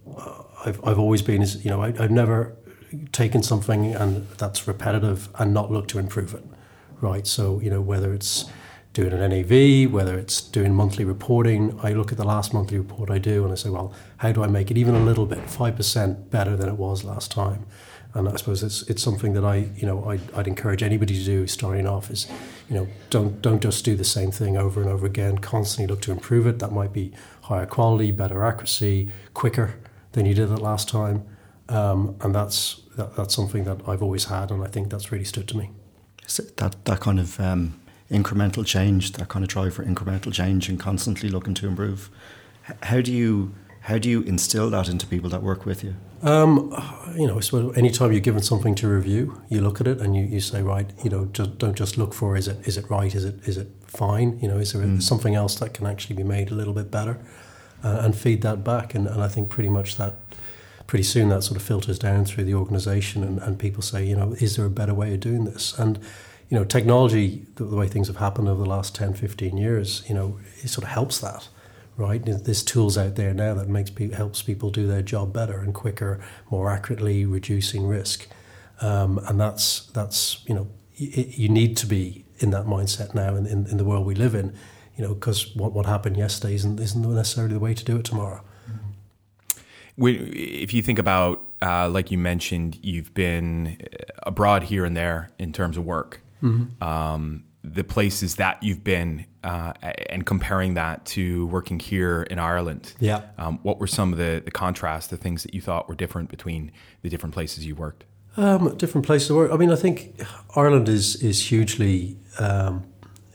I've, 0.66 0.84
I've 0.86 1.00
always 1.00 1.22
been 1.22 1.42
is 1.42 1.66
you 1.66 1.70
know 1.70 1.82
I, 1.84 1.88
I've 2.00 2.12
never 2.12 2.56
taken 3.12 3.44
something 3.44 3.94
and 3.94 4.30
that's 4.38 4.68
repetitive 4.68 5.28
and 5.38 5.54
not 5.54 5.70
looked 5.70 5.90
to 5.90 6.00
improve 6.00 6.34
it, 6.34 6.46
right? 7.02 7.28
So 7.28 7.60
you 7.60 7.70
know 7.70 7.82
whether 7.82 8.14
it's 8.14 8.46
doing 8.98 9.14
an 9.14 9.30
NAV, 9.30 9.92
whether 9.92 10.18
it's 10.18 10.42
doing 10.42 10.74
monthly 10.74 11.06
reporting. 11.06 11.80
I 11.84 11.94
look 11.94 12.12
at 12.12 12.18
the 12.18 12.24
last 12.24 12.52
monthly 12.52 12.80
report 12.80 13.12
I 13.12 13.20
do 13.20 13.44
and 13.44 13.52
I 13.52 13.56
say, 13.56 13.70
well, 13.70 13.94
how 14.18 14.32
do 14.32 14.44
I 14.44 14.48
make 14.48 14.72
it 14.72 14.78
even 14.78 14.96
a 14.96 15.00
little 15.00 15.28
bit, 15.28 15.46
5% 15.46 16.32
better 16.32 16.58
than 16.58 16.68
it 16.68 16.78
was 16.78 17.04
last 17.04 17.30
time? 17.30 17.68
And 18.16 18.28
I 18.28 18.36
suppose 18.38 18.64
it's 18.64 18.82
it's 18.90 19.04
something 19.04 19.34
that 19.34 19.46
I 19.46 19.70
you 19.76 19.86
know 19.86 20.10
I'd, 20.10 20.34
I'd, 20.34 20.48
encourage 20.48 20.82
anybody 20.82 21.14
to 21.20 21.24
do 21.24 21.46
starting 21.46 21.86
off 21.86 22.10
is 22.10 22.26
you 22.68 22.76
know 22.76 22.88
don't 23.12 23.40
don't 23.44 23.62
just 23.62 23.86
do 23.86 23.96
the 23.96 24.06
same 24.06 24.32
thing 24.32 24.58
over 24.58 24.82
and 24.82 24.90
over 24.90 25.06
again. 25.06 25.38
Constantly 25.38 25.94
look 25.94 26.02
to 26.04 26.12
improve 26.12 26.48
it. 26.48 26.58
That 26.58 26.72
might 26.72 26.94
be 26.94 27.12
higher 27.42 27.68
quality, 27.68 28.10
better 28.10 28.44
accuracy, 28.44 29.12
quicker 29.36 29.76
than 30.14 30.26
you 30.26 30.34
did 30.34 30.50
it 30.50 30.60
last 30.60 30.90
time, 30.90 31.28
um, 31.70 32.16
and 32.22 32.34
that's 32.34 32.82
that, 32.96 33.16
that's 33.16 33.36
something 33.36 33.66
that 33.66 33.82
I've 33.88 34.02
always 34.02 34.26
had, 34.26 34.50
and 34.50 34.64
I 34.64 34.68
think 34.68 34.90
that's 34.90 35.12
really 35.12 35.26
stood 35.26 35.48
to 35.50 35.58
me. 35.58 35.70
So 36.26 36.42
that 36.56 36.86
that 36.86 37.02
kind 37.02 37.20
of 37.20 37.40
um, 37.40 37.80
incremental 38.10 38.66
change, 38.66 39.14
that 39.14 39.28
kind 39.28 39.44
of 39.44 39.50
drive 39.50 39.74
for 39.74 39.84
incremental 39.84 40.34
change 40.34 40.70
and 40.70 40.80
constantly 40.80 41.30
looking 41.30 41.54
to 41.56 41.68
improve. 41.68 42.10
How 42.84 43.02
do 43.02 43.12
you 43.14 43.54
how 43.82 43.98
do 43.98 44.10
you 44.10 44.22
instill 44.24 44.70
that 44.70 44.90
into 44.90 45.08
people 45.08 45.30
that 45.30 45.42
work 45.42 45.66
with 45.66 45.82
you? 45.82 45.96
Um, 46.22 46.76
you 47.16 47.26
know, 47.26 47.40
so 47.40 47.70
anytime 47.72 48.12
you're 48.12 48.20
given 48.20 48.44
something 48.44 48.76
to 48.76 48.88
review, 48.90 49.42
you 49.48 49.62
look 49.62 49.80
at 49.80 49.88
it 49.88 50.02
and 50.02 50.14
you, 50.14 50.26
you 50.26 50.42
say, 50.42 50.62
right, 50.62 50.92
you 51.06 51.10
know, 51.10 51.26
just, 51.32 51.58
don't 51.58 51.78
just 51.78 51.98
look 51.98 52.14
for 52.14 52.36
is 52.36 52.50
it 52.50 52.68
is 52.68 52.76
it 52.76 52.90
right, 52.90 53.14
is 53.16 53.24
it 53.24 53.48
is 53.48 53.56
it 53.56 53.70
fine, 53.86 54.38
you 54.42 54.48
know, 54.50 54.58
is 54.58 54.74
there 54.74 54.82
mm. 54.82 55.02
something 55.02 55.36
else 55.36 55.56
that 55.60 55.74
can 55.74 55.86
actually 55.86 56.18
be 56.18 56.24
made 56.24 56.52
a 56.52 56.54
little 56.54 56.74
bit 56.74 56.92
better, 56.92 57.18
uh, 57.84 58.02
and 58.02 58.18
feed 58.18 58.42
that 58.42 58.64
back, 58.64 58.94
and, 58.94 59.08
and 59.08 59.24
I 59.24 59.30
think 59.30 59.50
pretty 59.50 59.70
much 59.70 59.96
that 59.98 60.16
pretty 60.86 61.04
soon 61.04 61.30
that 61.30 61.44
sort 61.44 61.58
of 61.58 61.64
filters 61.64 62.00
down 62.00 62.26
through 62.26 62.46
the 62.46 62.56
organisation, 62.56 63.24
and, 63.24 63.40
and 63.40 63.60
people 63.60 63.82
say, 63.82 64.04
you 64.06 64.16
know, 64.16 64.34
is 64.34 64.56
there 64.56 64.66
a 64.66 64.70
better 64.70 64.94
way 64.94 65.14
of 65.14 65.20
doing 65.22 65.46
this, 65.46 65.78
and 65.80 66.00
you 66.50 66.58
know, 66.58 66.64
technology, 66.64 67.46
the, 67.56 67.66
the, 67.66 67.76
way 67.76 67.88
things 67.88 68.08
have 68.08 68.18
happened 68.18 68.48
over 68.48 68.64
the 68.64 68.70
last 68.70 68.96
10, 68.96 69.16
15 69.16 69.58
years, 69.58 70.04
you 70.08 70.16
know, 70.16 70.40
it 70.64 70.70
sort 70.70 70.86
of 70.86 70.92
helps 70.92 71.20
that, 71.20 71.50
right? 71.98 72.24
There's 72.24 72.64
tools 72.64 72.98
out 72.98 73.16
there 73.16 73.34
now 73.34 73.54
that 73.56 73.68
makes 73.68 73.90
people, 73.90 74.16
helps 74.16 74.42
people 74.42 74.70
do 74.70 74.88
their 74.88 75.02
job 75.02 75.34
better 75.34 75.60
and 75.60 75.74
quicker, 75.74 76.22
more 76.50 76.72
accurately, 76.72 77.26
reducing 77.26 77.86
risk. 77.86 78.28
Um, 78.80 79.20
and 79.28 79.40
that's, 79.40 79.88
that's 79.88 80.44
you 80.48 80.56
know, 80.56 80.68
you 80.96 81.50
need 81.50 81.76
to 81.78 81.86
be 81.86 82.26
in 82.40 82.52
that 82.52 82.66
mindset 82.66 83.14
now 83.14 83.36
in, 83.36 83.46
in, 83.46 83.68
in 83.68 83.78
the 83.78 83.84
world 83.84 84.06
we 84.06 84.16
live 84.16 84.34
in, 84.34 84.56
you 84.96 85.04
know, 85.04 85.14
because 85.14 85.54
what, 85.56 85.74
what 85.74 85.86
happened 85.86 86.16
yesterday 86.16 86.56
isn't, 86.56 86.80
isn't 86.80 87.02
necessarily 87.02 87.54
the 87.54 87.60
way 87.60 87.74
to 87.74 87.84
do 87.84 87.98
it 87.98 88.06
tomorrow. 88.06 88.42
If 89.98 90.74
you 90.74 90.82
think 90.82 91.00
about, 91.00 91.44
uh, 91.62 91.90
like 91.90 92.12
you 92.12 92.20
mentioned, 92.20 92.78
you've 92.84 93.14
been 93.14 93.80
abroad 94.24 94.64
here 94.64 94.86
and 94.86 94.96
there 94.96 95.32
in 95.40 95.52
terms 95.52 95.76
of 95.76 95.86
work 95.86 96.22
mm-hmm. 96.42 96.84
um, 96.84 97.44
the 97.64 97.84
places 97.84 98.36
that 98.36 98.62
you've 98.62 98.84
been 98.84 99.26
uh, 99.44 99.74
and 100.10 100.26
comparing 100.26 100.76
that 100.76 101.06
to 101.06 101.48
working 101.48 101.80
here 101.80 102.24
in 102.24 102.40
Ireland. 102.40 102.94
Yeah. 103.00 103.22
Um, 103.38 103.60
what 103.64 103.80
were 103.80 103.88
some 103.88 104.12
of 104.12 104.20
the, 104.20 104.42
the 104.44 104.52
contrasts, 104.52 105.08
the 105.08 105.18
things 105.18 105.44
that 105.44 105.54
you 105.54 105.62
thought 105.62 105.88
were 105.88 105.96
different 105.96 106.30
between 106.30 106.72
the 107.02 107.10
different 107.10 107.34
places 107.34 107.66
you 107.66 107.76
worked? 107.76 108.06
Um, 108.38 108.76
different 108.78 109.06
places 109.06 109.30
to 109.30 109.36
work. 109.36 109.52
I 109.52 109.58
mean, 109.58 109.72
I 109.72 109.76
think 109.76 110.22
Ireland 110.56 110.88
is 110.88 111.16
is 111.24 111.50
hugely, 111.50 112.18
um, 112.38 112.86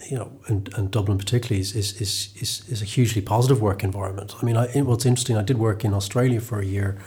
you 0.08 0.16
know, 0.16 0.30
and, 0.46 0.72
and, 0.76 0.92
Dublin 0.92 1.18
particularly 1.18 1.60
is, 1.60 1.74
is 1.74 2.00
is, 2.00 2.32
is 2.40 2.68
is 2.68 2.82
a 2.82 2.84
hugely 2.84 3.20
positive 3.20 3.60
work 3.60 3.82
environment. 3.82 4.36
I 4.40 4.44
mean, 4.44 4.56
I, 4.56 4.68
what's 4.82 5.04
interesting, 5.04 5.36
I 5.36 5.42
did 5.42 5.58
work 5.58 5.84
in 5.84 5.92
Australia 5.92 6.40
for 6.40 6.60
a 6.60 6.64
year 6.64 6.98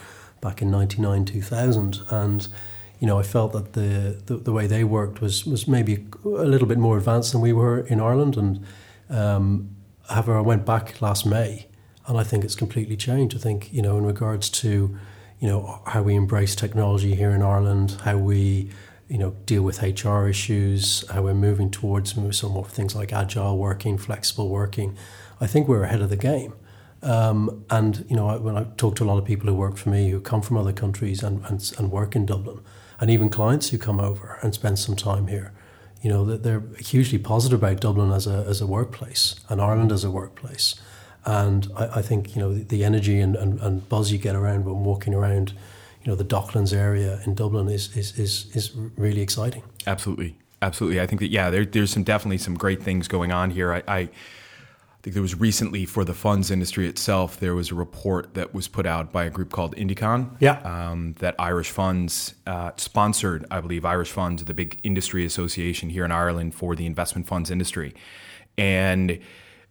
back 0.41 0.61
in 0.61 0.69
'99, 0.69 1.23
2000, 1.23 2.01
and 2.09 2.47
you 2.99 3.07
know, 3.07 3.19
I 3.19 3.23
felt 3.23 3.53
that 3.53 3.73
the, 3.73 4.21
the, 4.25 4.37
the, 4.37 4.51
way 4.51 4.67
they 4.67 4.83
worked 4.83 5.21
was, 5.21 5.45
was 5.45 5.67
maybe 5.67 6.07
a 6.23 6.27
little 6.27 6.67
bit 6.67 6.77
more 6.77 6.97
advanced 6.97 7.31
than 7.31 7.41
we 7.41 7.53
were 7.53 7.79
in 7.79 7.99
Ireland. 7.99 8.37
And 8.37 8.65
um, 9.09 9.75
however, 10.09 10.37
I 10.37 10.41
went 10.41 10.65
back 10.65 11.01
last 11.01 11.25
May 11.25 11.67
and 12.07 12.17
I 12.17 12.23
think 12.23 12.43
it's 12.43 12.55
completely 12.55 12.95
changed. 12.95 13.35
I 13.35 13.39
think, 13.39 13.73
you 13.73 13.81
know, 13.81 13.97
in 13.97 14.05
regards 14.05 14.49
to, 14.51 14.97
you 15.39 15.47
know, 15.47 15.81
how 15.87 16.03
we 16.03 16.15
embrace 16.15 16.55
technology 16.55 17.15
here 17.15 17.31
in 17.31 17.41
Ireland, 17.41 17.97
how 18.03 18.17
we, 18.17 18.69
you 19.09 19.17
know, 19.17 19.31
deal 19.45 19.63
with 19.63 19.81
HR 19.81 20.27
issues, 20.27 21.07
how 21.09 21.23
we're 21.23 21.33
moving 21.33 21.69
towards 21.69 22.13
some 22.13 22.51
more 22.51 22.65
things 22.65 22.95
like 22.95 23.11
agile 23.11 23.57
working, 23.57 23.97
flexible 23.97 24.49
working. 24.49 24.95
I 25.41 25.47
think 25.47 25.67
we're 25.67 25.83
ahead 25.83 26.01
of 26.01 26.09
the 26.09 26.17
game. 26.17 26.53
Um, 27.01 27.65
and 27.69 28.05
you 28.09 28.15
know, 28.15 28.37
when 28.39 28.57
I 28.57 28.63
talk 28.77 28.95
to 28.95 29.03
a 29.03 29.05
lot 29.05 29.17
of 29.17 29.25
people 29.25 29.47
who 29.47 29.55
work 29.55 29.77
for 29.77 29.89
me 29.89 30.09
who 30.09 30.19
come 30.19 30.41
from 30.41 30.57
other 30.57 30.73
countries 30.73 31.21
and, 31.21 31.43
and, 31.45 31.71
and 31.77 31.91
work 31.91 32.15
in 32.15 32.25
Dublin, 32.25 32.61
and 32.99 33.09
even 33.09 33.29
clients 33.29 33.69
who 33.69 33.77
come 33.77 33.99
over 33.99 34.39
and 34.41 34.53
spend 34.53 34.79
some 34.79 34.95
time 34.95 35.27
here. 35.27 35.51
You 36.01 36.09
know, 36.11 36.37
they're 36.37 36.63
hugely 36.79 37.17
positive 37.17 37.63
about 37.63 37.81
Dublin 37.81 38.11
as 38.11 38.27
a, 38.27 38.45
as 38.47 38.61
a 38.61 38.67
workplace 38.67 39.35
and 39.49 39.59
Ireland 39.59 39.91
as 39.91 40.03
a 40.03 40.11
workplace. 40.11 40.75
And 41.25 41.67
I, 41.75 41.99
I 41.99 42.01
think, 42.01 42.35
you 42.35 42.41
know, 42.41 42.53
the, 42.53 42.63
the 42.63 42.83
energy 42.83 43.19
and, 43.19 43.35
and, 43.35 43.59
and, 43.59 43.89
buzz 43.89 44.11
you 44.11 44.19
get 44.19 44.35
around 44.35 44.65
when 44.65 44.83
walking 44.83 45.15
around, 45.15 45.53
you 46.03 46.11
know, 46.11 46.15
the 46.15 46.23
Docklands 46.23 46.73
area 46.73 47.19
in 47.25 47.33
Dublin 47.33 47.67
is, 47.67 47.97
is, 47.97 48.19
is, 48.19 48.55
is 48.55 48.75
really 48.95 49.21
exciting. 49.21 49.63
Absolutely. 49.87 50.35
Absolutely. 50.61 51.01
I 51.01 51.07
think 51.07 51.21
that, 51.21 51.31
yeah, 51.31 51.49
there, 51.49 51.65
there's 51.65 51.91
some 51.91 52.03
definitely 52.03 52.37
some 52.37 52.55
great 52.55 52.83
things 52.83 53.07
going 53.07 53.31
on 53.31 53.49
here. 53.49 53.73
I, 53.73 53.83
I 53.87 54.09
think 55.05 55.13
there 55.13 55.21
was 55.21 55.39
recently 55.39 55.85
for 55.85 56.03
the 56.03 56.15
funds 56.15 56.49
industry 56.49 56.87
itself, 56.87 57.39
there 57.39 57.53
was 57.53 57.69
a 57.69 57.75
report 57.75 58.33
that 58.33 58.55
was 58.55 58.67
put 58.67 58.87
out 58.87 59.11
by 59.11 59.25
a 59.25 59.29
group 59.29 59.51
called 59.51 59.75
Indecon. 59.75 60.35
Yeah. 60.39 60.59
Um, 60.63 61.13
that 61.19 61.35
Irish 61.37 61.69
funds 61.69 62.33
uh, 62.47 62.71
sponsored, 62.77 63.45
I 63.51 63.61
believe, 63.61 63.85
Irish 63.85 64.09
funds, 64.09 64.43
the 64.43 64.55
big 64.55 64.79
industry 64.81 65.23
association 65.23 65.91
here 65.91 66.05
in 66.05 66.11
Ireland 66.11 66.55
for 66.55 66.75
the 66.75 66.87
investment 66.87 67.27
funds 67.27 67.51
industry. 67.51 67.93
And 68.57 69.19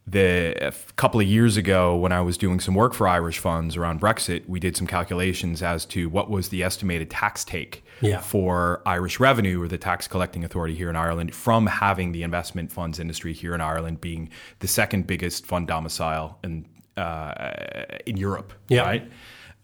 the 0.07 0.55
a 0.61 0.73
couple 0.97 1.19
of 1.19 1.27
years 1.27 1.57
ago 1.57 1.97
when 1.97 2.13
I 2.13 2.21
was 2.21 2.37
doing 2.37 2.61
some 2.61 2.75
work 2.75 2.93
for 2.93 3.09
Irish 3.09 3.39
funds 3.39 3.77
around 3.77 4.01
Brexit, 4.01 4.47
we 4.47 4.61
did 4.61 4.77
some 4.77 4.87
calculations 4.87 5.63
as 5.63 5.87
to 5.87 6.09
what 6.11 6.29
was 6.29 6.51
the 6.51 6.63
estimated 6.63 7.11
tax 7.11 7.43
take 7.45 7.85
yeah. 8.03 8.21
for 8.21 8.83
Irish 8.85 9.19
revenue 9.19 9.63
or 9.63 9.69
the 9.69 9.79
tax 9.79 10.07
collecting 10.07 10.45
authority 10.45 10.75
here 10.75 10.91
in 10.91 10.97
Ireland 10.97 11.35
from 11.35 11.67
having 11.67 12.13
the 12.13 12.23
investment 12.23 12.71
funds 12.71 13.01
industry 13.01 13.33
here 13.33 13.55
in 13.55 13.63
Ireland 13.63 14.03
being 14.03 14.29
the 14.59 14.69
second 14.69 15.07
biggest 15.07 15.47
fund 15.47 15.67
domicile 15.67 16.39
in 16.45 16.67
uh, 16.97 17.85
in 18.07 18.17
Europe, 18.17 18.53
yeah. 18.69 18.83
right? 18.83 19.11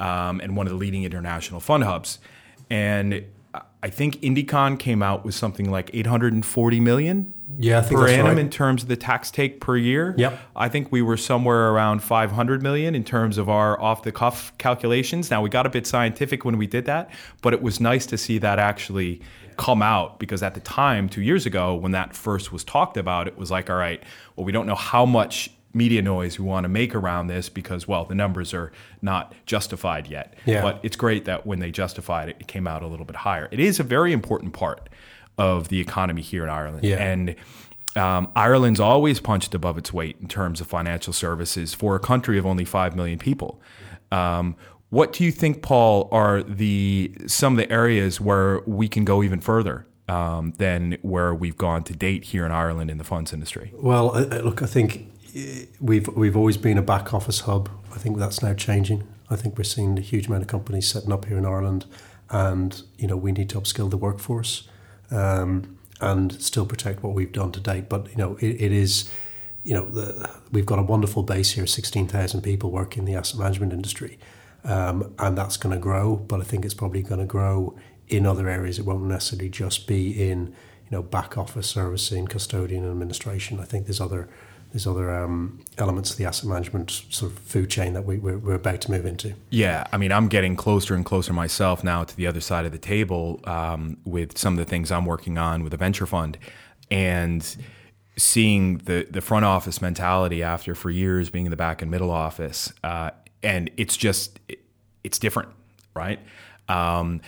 Um, 0.00 0.40
and 0.40 0.56
one 0.56 0.66
of 0.66 0.73
the 0.73 0.78
leading 0.78 1.04
international 1.04 1.61
fund 1.61 1.85
hubs. 1.85 2.18
And 2.70 3.25
I 3.82 3.88
think 3.88 4.16
Indecon 4.16 4.78
came 4.78 5.02
out 5.02 5.25
with 5.25 5.34
something 5.34 5.70
like 5.70 5.90
840 5.94 6.80
million 6.80 7.32
yeah, 7.56 7.80
per 7.80 8.08
annum 8.08 8.26
right. 8.26 8.38
in 8.38 8.50
terms 8.50 8.82
of 8.82 8.88
the 8.88 8.96
tax 8.96 9.30
take 9.30 9.60
per 9.60 9.76
year. 9.76 10.14
Yep. 10.18 10.38
I 10.54 10.68
think 10.68 10.92
we 10.92 11.00
were 11.00 11.16
somewhere 11.16 11.70
around 11.70 12.02
500 12.02 12.62
million 12.62 12.94
in 12.94 13.04
terms 13.04 13.38
of 13.38 13.49
our 13.49 13.80
off 13.80 14.02
the 14.02 14.12
cuff 14.12 14.56
calculations. 14.58 15.30
Now 15.30 15.40
we 15.40 15.49
got 15.49 15.66
a 15.66 15.70
bit 15.70 15.87
scientific 15.87 16.44
when 16.44 16.58
we 16.58 16.66
did 16.66 16.84
that, 16.87 17.10
but 17.40 17.54
it 17.54 17.62
was 17.62 17.80
nice 17.80 18.04
to 18.06 18.18
see 18.18 18.38
that 18.38 18.58
actually 18.58 19.22
come 19.56 19.82
out 19.82 20.18
because 20.18 20.42
at 20.42 20.54
the 20.54 20.60
time 20.60 21.08
2 21.08 21.20
years 21.20 21.44
ago 21.44 21.75
when 21.75 21.92
that 21.92 22.16
first 22.16 22.50
was 22.50 22.64
talked 22.64 22.96
about 22.96 23.28
it 23.28 23.37
was 23.37 23.50
like 23.50 23.68
all 23.68 23.76
right, 23.76 24.02
well 24.37 24.44
we 24.44 24.52
don't 24.52 24.66
know 24.66 24.75
how 24.75 25.04
much 25.04 25.50
media 25.72 26.02
noise 26.02 26.38
we 26.38 26.44
want 26.44 26.64
to 26.64 26.68
make 26.68 26.94
around 26.94 27.28
this 27.28 27.48
because, 27.48 27.86
well, 27.86 28.04
the 28.04 28.14
numbers 28.14 28.52
are 28.52 28.72
not 29.02 29.34
justified 29.46 30.08
yet. 30.08 30.34
Yeah. 30.44 30.62
But 30.62 30.80
it's 30.82 30.96
great 30.96 31.24
that 31.26 31.46
when 31.46 31.60
they 31.60 31.70
justified 31.70 32.28
it, 32.28 32.36
it 32.40 32.48
came 32.48 32.66
out 32.66 32.82
a 32.82 32.86
little 32.86 33.06
bit 33.06 33.16
higher. 33.16 33.48
It 33.50 33.60
is 33.60 33.78
a 33.78 33.84
very 33.84 34.12
important 34.12 34.52
part 34.52 34.88
of 35.38 35.68
the 35.68 35.80
economy 35.80 36.22
here 36.22 36.44
in 36.44 36.50
Ireland. 36.50 36.84
Yeah. 36.84 36.96
And 36.96 37.36
um, 37.96 38.30
Ireland's 38.36 38.80
always 38.80 39.20
punched 39.20 39.54
above 39.54 39.78
its 39.78 39.92
weight 39.92 40.16
in 40.20 40.28
terms 40.28 40.60
of 40.60 40.66
financial 40.66 41.12
services 41.12 41.74
for 41.74 41.96
a 41.96 42.00
country 42.00 42.38
of 42.38 42.46
only 42.46 42.64
5 42.64 42.94
million 42.94 43.18
people. 43.18 43.60
Um, 44.12 44.56
what 44.90 45.12
do 45.12 45.24
you 45.24 45.30
think, 45.30 45.62
Paul, 45.62 46.08
are 46.10 46.42
the 46.42 47.14
some 47.26 47.52
of 47.52 47.56
the 47.58 47.72
areas 47.72 48.20
where 48.20 48.60
we 48.66 48.88
can 48.88 49.04
go 49.04 49.22
even 49.22 49.40
further 49.40 49.86
um, 50.08 50.52
than 50.58 50.98
where 51.02 51.32
we've 51.32 51.56
gone 51.56 51.84
to 51.84 51.94
date 51.94 52.24
here 52.24 52.44
in 52.44 52.50
Ireland 52.50 52.90
in 52.90 52.98
the 52.98 53.04
funds 53.04 53.32
industry? 53.32 53.72
Well, 53.76 54.12
look, 54.42 54.62
I 54.62 54.66
think 54.66 55.06
we've 55.80 56.08
we've 56.08 56.37
always 56.37 56.56
been 56.56 56.78
a 56.78 56.82
back 56.82 57.12
office 57.14 57.40
hub. 57.40 57.68
I 57.92 57.99
think 57.99 58.18
that's 58.18 58.42
now 58.42 58.54
changing. 58.54 59.06
I 59.28 59.37
think 59.37 59.56
we're 59.56 59.64
seeing 59.64 59.99
a 59.99 60.02
huge 60.02 60.26
amount 60.26 60.42
of 60.42 60.49
companies 60.49 60.88
setting 60.88 61.12
up 61.12 61.26
here 61.26 61.38
in 61.38 61.46
Ireland, 61.46 61.87
and 62.30 62.82
you 62.99 63.06
know 63.06 63.16
we 63.16 63.32
need 63.32 63.49
to 63.50 63.60
upskill 63.60 63.90
the 63.90 63.96
workforce 63.96 64.68
um, 65.10 65.78
and 66.00 66.40
still 66.40 66.66
protect 66.66 67.02
what 67.02 67.14
we've 67.14 67.32
done 67.32 67.52
to 67.52 67.60
date. 67.60 67.88
But 67.88 68.10
you 68.10 68.16
know 68.16 68.37
it, 68.37 68.60
it 68.60 68.72
is, 68.72 69.10
you 69.62 69.75
know, 69.75 69.87
the, 69.87 70.30
we've 70.50 70.66
got 70.66 70.78
a 70.78 70.82
wonderful 70.82 71.22
base 71.22 71.52
here, 71.52 71.66
sixteen 71.66 72.06
thousand 72.06 72.42
people 72.42 72.70
work 72.70 72.96
in 72.96 73.04
the 73.04 73.14
asset 73.14 73.38
management 73.38 73.72
industry, 73.72 74.18
um, 74.64 75.14
and 75.18 75.37
that's 75.37 75.56
going 75.56 75.75
to 75.75 75.80
grow. 75.80 76.16
But 76.16 76.40
I 76.40 76.44
think 76.44 76.64
it's 76.64 76.75
probably 76.75 77.02
going 77.02 77.20
to 77.20 77.26
grow 77.26 77.76
in 78.08 78.26
other 78.26 78.49
areas. 78.49 78.78
It 78.78 78.84
won't 78.84 79.04
necessarily 79.04 79.49
just 79.49 79.87
be 79.87 80.30
in 80.30 80.49
you 80.49 80.90
know 80.90 81.02
back 81.02 81.38
office 81.38 81.68
servicing, 81.68 82.26
custodian, 82.26 82.82
and 82.82 82.92
administration. 82.92 83.60
I 83.60 83.64
think 83.64 83.87
there's 83.87 84.00
other 84.00 84.28
there's 84.72 84.86
other 84.86 85.12
um, 85.12 85.60
elements 85.78 86.12
of 86.12 86.16
the 86.16 86.24
asset 86.24 86.48
management 86.48 86.90
sort 86.90 87.32
of 87.32 87.38
food 87.38 87.70
chain 87.70 87.92
that 87.94 88.04
we, 88.04 88.18
we're, 88.18 88.38
we're, 88.38 88.54
about 88.54 88.80
to 88.82 88.90
move 88.90 89.04
into. 89.04 89.34
Yeah, 89.50 89.86
I 89.92 89.96
mean, 89.96 90.12
I'm 90.12 90.28
getting 90.28 90.54
closer 90.54 90.94
and 90.94 91.04
closer 91.04 91.32
myself 91.32 91.82
now 91.82 92.04
to 92.04 92.16
the 92.16 92.26
other 92.26 92.40
side 92.40 92.66
of 92.66 92.72
the 92.72 92.78
table 92.78 93.40
um, 93.44 93.96
with 94.04 94.38
some 94.38 94.54
of 94.54 94.58
the 94.58 94.64
things 94.64 94.92
I'm 94.92 95.06
working 95.06 95.38
on 95.38 95.64
with 95.64 95.74
a 95.74 95.76
venture 95.76 96.06
fund, 96.06 96.38
and 96.90 97.44
seeing 98.16 98.78
the 98.78 99.06
the 99.10 99.20
front 99.20 99.44
office 99.44 99.82
mentality 99.82 100.42
after 100.42 100.74
for 100.74 100.90
years 100.90 101.30
being 101.30 101.46
in 101.46 101.50
the 101.50 101.56
back 101.56 101.82
and 101.82 101.90
middle 101.90 102.10
office, 102.10 102.72
uh, 102.84 103.10
and 103.42 103.70
it's 103.76 103.96
just 103.96 104.38
it's 105.02 105.18
different, 105.18 105.48
right? 105.94 106.20
Um, 106.68 107.20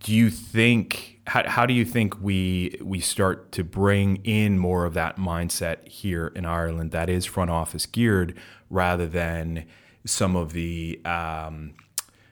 do 0.00 0.14
you 0.14 0.30
think 0.30 1.15
how, 1.26 1.48
how 1.48 1.66
do 1.66 1.74
you 1.74 1.84
think 1.84 2.20
we 2.20 2.78
we 2.80 3.00
start 3.00 3.52
to 3.52 3.64
bring 3.64 4.16
in 4.24 4.58
more 4.58 4.84
of 4.84 4.94
that 4.94 5.16
mindset 5.16 5.86
here 5.86 6.28
in 6.34 6.44
Ireland 6.44 6.92
that 6.92 7.08
is 7.08 7.24
front 7.24 7.50
office 7.50 7.86
geared 7.86 8.36
rather 8.70 9.06
than 9.06 9.66
some 10.04 10.36
of 10.36 10.52
the 10.52 11.00
um, 11.04 11.74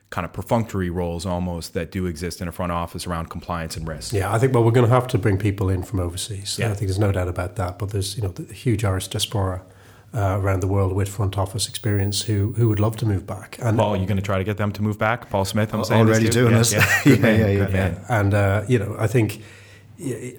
kind 0.09 0.23
of 0.23 0.31
perfunctory 0.31 0.89
roles 0.89 1.25
almost 1.25 1.73
that 1.73 1.91
do 1.91 2.05
exist 2.05 2.41
in 2.41 2.47
a 2.47 2.51
front 2.51 2.71
office 2.71 3.05
around 3.05 3.29
compliance 3.29 3.75
and 3.75 3.87
risk. 3.87 4.13
Yeah, 4.13 4.33
I 4.33 4.39
think 4.39 4.53
well 4.53 4.63
we're 4.63 4.71
going 4.71 4.87
to 4.87 4.93
have 4.93 5.07
to 5.09 5.17
bring 5.17 5.37
people 5.37 5.69
in 5.69 5.83
from 5.83 5.99
overseas. 5.99 6.57
Yeah. 6.57 6.71
I 6.71 6.73
think 6.73 6.87
there's 6.87 6.99
no 6.99 7.11
doubt 7.11 7.27
about 7.27 7.57
that. 7.57 7.77
But 7.77 7.89
there's 7.89 8.15
you 8.15 8.23
know 8.23 8.29
the 8.29 8.51
huge 8.53 8.85
Irish 8.85 9.09
diaspora 9.09 9.63
uh, 10.13 10.39
around 10.39 10.61
the 10.61 10.67
world 10.67 10.93
with 10.93 11.09
front 11.09 11.37
office 11.37 11.67
experience 11.67 12.21
who 12.23 12.53
who 12.53 12.69
would 12.69 12.79
love 12.79 12.95
to 12.97 13.05
move 13.05 13.25
back. 13.25 13.57
And 13.61 13.77
Paul, 13.77 13.97
you 13.97 14.05
going 14.05 14.17
to 14.17 14.23
try 14.23 14.37
to 14.37 14.43
get 14.43 14.57
them 14.57 14.71
to 14.73 14.81
move 14.81 14.97
back? 14.97 15.29
Paul 15.29 15.45
Smith, 15.45 15.73
I'm 15.73 15.83
saying 15.83 16.07
already 16.07 16.29
doing 16.29 16.51
yeah, 16.51 16.57
this. 16.57 16.73
Yeah, 16.73 17.01
yeah, 17.05 17.15
yeah, 17.15 17.47
yeah, 17.47 17.69
yeah, 17.69 18.05
And 18.09 18.33
uh, 18.33 18.63
you 18.67 18.79
know, 18.79 18.95
I 18.97 19.07
think 19.07 19.41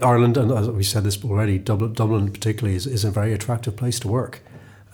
Ireland, 0.02 0.36
and 0.36 0.52
as 0.52 0.68
we 0.68 0.82
said 0.82 1.04
this 1.04 1.22
already, 1.24 1.58
Dublin, 1.58 1.92
Dublin 1.94 2.30
particularly 2.30 2.76
is, 2.76 2.86
is 2.86 3.04
a 3.04 3.10
very 3.10 3.32
attractive 3.32 3.76
place 3.76 3.98
to 4.00 4.08
work. 4.08 4.40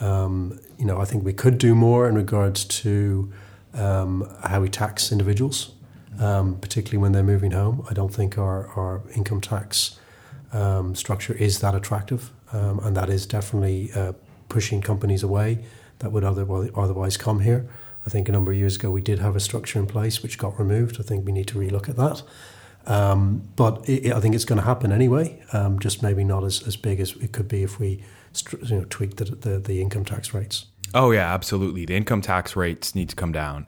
Um, 0.01 0.61
you 0.79 0.85
know, 0.85 1.01
I 1.01 1.05
think 1.05 1.25
we 1.25 1.33
could 1.33 1.59
do 1.59 1.75
more 1.75 2.09
in 2.09 2.15
regards 2.15 2.65
to 2.65 3.33
um, 3.75 4.29
how 4.45 4.61
we 4.61 4.69
tax 4.69 5.13
individuals, 5.13 5.73
um, 6.19 6.57
particularly 6.57 6.99
when 6.99 7.13
they're 7.13 7.23
moving 7.23 7.53
home. 7.53 7.85
I 7.91 7.95
don't 7.95 8.13
think 8.13 8.39
our, 8.39 8.69
our 8.77 9.03
income 9.15 9.41
tax 9.41 9.99
um, 10.53 10.95
structure 10.95 11.35
is 11.35 11.61
that 11.61 11.75
attractive, 11.75 12.31
um, 12.53 12.79
and 12.81 12.97
that 12.97 13.09
is 13.11 13.27
definitely 13.27 13.91
uh, 13.95 14.13
pushing 14.53 14.83
companies 14.83 15.23
away 15.23 15.65
that 16.01 16.13
would 16.13 16.25
otherwise, 16.25 16.71
otherwise 16.77 17.17
come 17.17 17.41
here. 17.41 17.67
I 18.05 18.11
think 18.11 18.29
a 18.29 18.33
number 18.33 18.53
of 18.53 18.59
years 18.59 18.77
ago 18.77 18.91
we 18.91 19.01
did 19.01 19.19
have 19.19 19.35
a 19.35 19.41
structure 19.41 19.79
in 19.79 19.87
place 19.87 20.23
which 20.23 20.37
got 20.37 20.59
removed. 20.59 20.99
I 21.01 21.03
think 21.03 21.25
we 21.25 21.33
need 21.33 21.49
to 21.49 21.59
relook 21.59 21.89
at 21.89 21.97
that. 21.97 22.23
Um, 22.85 23.49
but 23.57 23.89
it, 23.89 24.13
I 24.13 24.21
think 24.21 24.35
it's 24.35 24.45
going 24.45 24.61
to 24.61 24.67
happen 24.67 24.93
anyway, 24.93 25.43
um, 25.53 25.79
just 25.79 26.03
maybe 26.03 26.25
not 26.25 26.45
as, 26.45 26.67
as 26.67 26.77
big 26.77 27.01
as 27.01 27.13
it 27.13 27.33
could 27.33 27.49
be 27.49 27.63
if 27.63 27.79
we 27.79 28.03
you 28.63 28.77
know, 28.77 28.85
tweak 28.91 29.17
the, 29.17 29.25
the, 29.25 29.59
the 29.59 29.81
income 29.81 30.05
tax 30.05 30.35
rates. 30.35 30.67
Oh, 30.93 31.13
yeah, 31.13 31.33
absolutely. 31.33 31.87
The 31.87 31.97
income 31.97 32.21
tax 32.21 32.57
rates 32.57 32.95
need 32.95 33.09
to 33.09 33.17
come 33.17 33.33
down. 33.33 33.67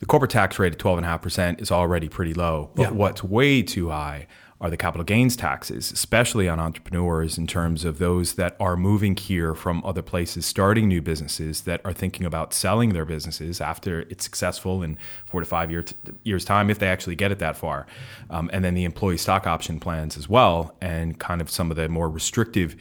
The 0.00 0.06
corporate 0.06 0.32
tax 0.32 0.58
rate 0.58 0.74
at 0.74 0.78
12.5% 0.78 1.62
is 1.62 1.70
already 1.70 2.08
pretty 2.08 2.34
low, 2.34 2.70
but 2.74 2.82
yeah. 2.82 2.90
what's 2.90 3.24
way 3.24 3.62
too 3.62 3.88
high 3.88 4.26
are 4.60 4.70
the 4.70 4.76
capital 4.76 5.04
gains 5.04 5.36
taxes, 5.36 5.92
especially 5.92 6.48
on 6.48 6.58
entrepreneurs 6.58 7.36
in 7.36 7.46
terms 7.46 7.84
of 7.84 7.98
those 7.98 8.34
that 8.34 8.56
are 8.58 8.76
moving 8.76 9.14
here 9.14 9.54
from 9.54 9.84
other 9.84 10.02
places, 10.02 10.46
starting 10.46 10.88
new 10.88 11.02
businesses 11.02 11.62
that 11.62 11.80
are 11.84 11.92
thinking 11.92 12.24
about 12.24 12.54
selling 12.54 12.94
their 12.94 13.04
businesses 13.04 13.60
after 13.60 14.00
it's 14.02 14.24
successful 14.24 14.82
in 14.82 14.96
four 15.26 15.40
to 15.40 15.46
five 15.46 15.70
year 15.70 15.82
t- 15.82 15.94
years' 16.24 16.44
time, 16.44 16.70
if 16.70 16.78
they 16.78 16.88
actually 16.88 17.14
get 17.14 17.30
it 17.30 17.38
that 17.38 17.56
far. 17.56 17.86
Um, 18.30 18.48
and 18.52 18.64
then 18.64 18.74
the 18.74 18.84
employee 18.84 19.18
stock 19.18 19.46
option 19.46 19.78
plans 19.78 20.16
as 20.16 20.28
well, 20.28 20.74
and 20.80 21.18
kind 21.18 21.40
of 21.40 21.50
some 21.50 21.70
of 21.70 21.76
the 21.76 21.88
more 21.88 22.08
restrictive 22.08 22.76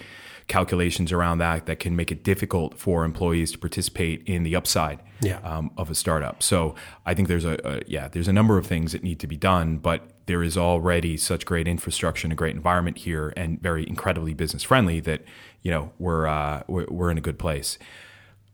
calculations 0.47 1.11
around 1.11 1.39
that 1.39 1.65
that 1.65 1.79
can 1.79 1.95
make 1.95 2.11
it 2.11 2.23
difficult 2.23 2.77
for 2.77 3.03
employees 3.03 3.51
to 3.51 3.57
participate 3.57 4.21
in 4.27 4.43
the 4.43 4.55
upside 4.55 4.99
yeah. 5.21 5.39
um, 5.39 5.71
of 5.77 5.89
a 5.89 5.95
startup. 5.95 6.43
So 6.43 6.75
I 7.05 7.13
think 7.13 7.27
there's 7.27 7.45
a, 7.45 7.57
a, 7.63 7.81
yeah 7.87 8.07
there's 8.07 8.27
a 8.27 8.33
number 8.33 8.57
of 8.57 8.67
things 8.67 8.91
that 8.91 9.03
need 9.03 9.19
to 9.19 9.27
be 9.27 9.37
done, 9.37 9.77
but 9.77 10.07
there 10.25 10.43
is 10.43 10.57
already 10.57 11.17
such 11.17 11.45
great 11.45 11.67
infrastructure 11.67 12.25
and 12.25 12.33
a 12.33 12.35
great 12.35 12.55
environment 12.55 12.99
here, 12.99 13.33
and 13.35 13.61
very 13.61 13.87
incredibly 13.87 14.33
business 14.33 14.63
friendly 14.63 14.99
that 15.01 15.21
you 15.61 15.71
know 15.71 15.91
we're 15.99 16.27
uh, 16.27 16.63
we're, 16.67 17.11
in 17.11 17.17
a 17.17 17.21
good 17.21 17.39
place. 17.39 17.77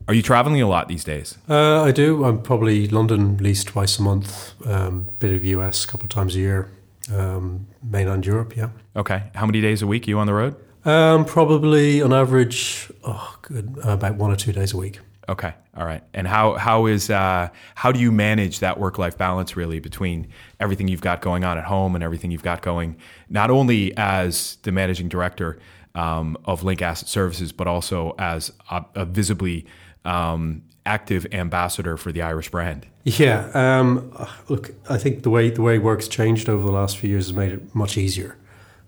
Are 0.08 0.14
you 0.14 0.22
traveling 0.22 0.62
a 0.62 0.68
lot 0.68 0.88
these 0.88 1.04
days? 1.04 1.38
Uh, 1.48 1.84
I 1.84 1.92
do. 1.92 2.26
I'm 2.26 2.42
probably 2.42 2.88
London 2.88 3.36
at 3.36 3.42
least 3.42 3.68
twice 3.68 4.00
a 4.00 4.02
month. 4.02 4.54
Um, 4.66 5.10
bit 5.20 5.34
of 5.34 5.46
US 5.46 5.86
a 5.86 5.88
couple 5.88 6.06
of 6.06 6.10
times 6.10 6.36
a 6.36 6.40
year. 6.40 6.70
Um, 7.14 7.68
mainland 7.84 8.26
Europe, 8.26 8.56
yeah. 8.56 8.70
Okay. 8.96 9.24
How 9.36 9.46
many 9.46 9.62
days 9.62 9.82
a 9.82 9.88
week 9.88 10.08
are 10.08 10.12
you 10.12 10.20
on 10.20 10.28
the 10.28 10.34
road? 10.34 10.56
Um, 10.84 11.26
probably 11.26 12.02
on 12.02 12.12
average, 12.12 12.92
oh, 13.04 13.38
good, 13.44 13.78
about 13.84 14.16
one 14.16 14.32
or 14.32 14.36
two 14.36 14.52
days 14.52 14.74
a 14.74 14.78
week. 14.78 15.00
Okay, 15.32 15.54
all 15.78 15.86
right. 15.86 16.04
And 16.14 16.28
how 16.28 16.56
how 16.56 16.88
is 16.88 17.10
uh, 17.10 17.48
how 17.76 17.94
do 17.94 18.02
you 18.02 18.12
manage 18.12 18.60
that 18.60 18.78
work 18.78 18.98
life 18.98 19.18
balance 19.18 19.56
really 19.56 19.80
between 19.80 20.28
everything 20.60 20.90
you've 20.90 21.00
got 21.00 21.22
going 21.22 21.46
on 21.46 21.58
at 21.58 21.64
home 21.64 21.96
and 21.96 22.04
everything 22.04 22.32
you've 22.32 22.44
got 22.44 22.62
going 22.62 22.98
not 23.30 23.50
only 23.50 23.96
as 23.96 24.58
the 24.64 24.74
managing 24.74 25.08
director 25.08 25.58
um, 25.96 26.38
of 26.44 26.64
Link 26.64 26.82
Asset 26.82 27.08
Services, 27.08 27.54
but 27.54 27.66
also 27.66 28.14
as 28.20 28.52
a, 28.70 28.84
a 28.94 29.06
visibly 29.06 29.66
um, 30.04 30.64
active 30.86 31.26
ambassador 31.32 31.96
for 31.96 32.12
the 32.12 32.22
Irish 32.22 32.50
brand? 32.50 32.86
Yeah, 33.06 33.50
um, 33.54 34.12
look, 34.50 34.72
I 34.90 34.98
think 34.98 35.24
the 35.24 35.30
way 35.30 35.50
the 35.50 35.62
way 35.62 35.80
work's 35.80 36.10
changed 36.10 36.50
over 36.50 36.66
the 36.66 36.74
last 36.74 36.98
few 36.98 37.10
years 37.10 37.28
has 37.28 37.34
made 37.34 37.54
it 37.54 37.74
much 37.74 37.98
easier. 37.98 38.38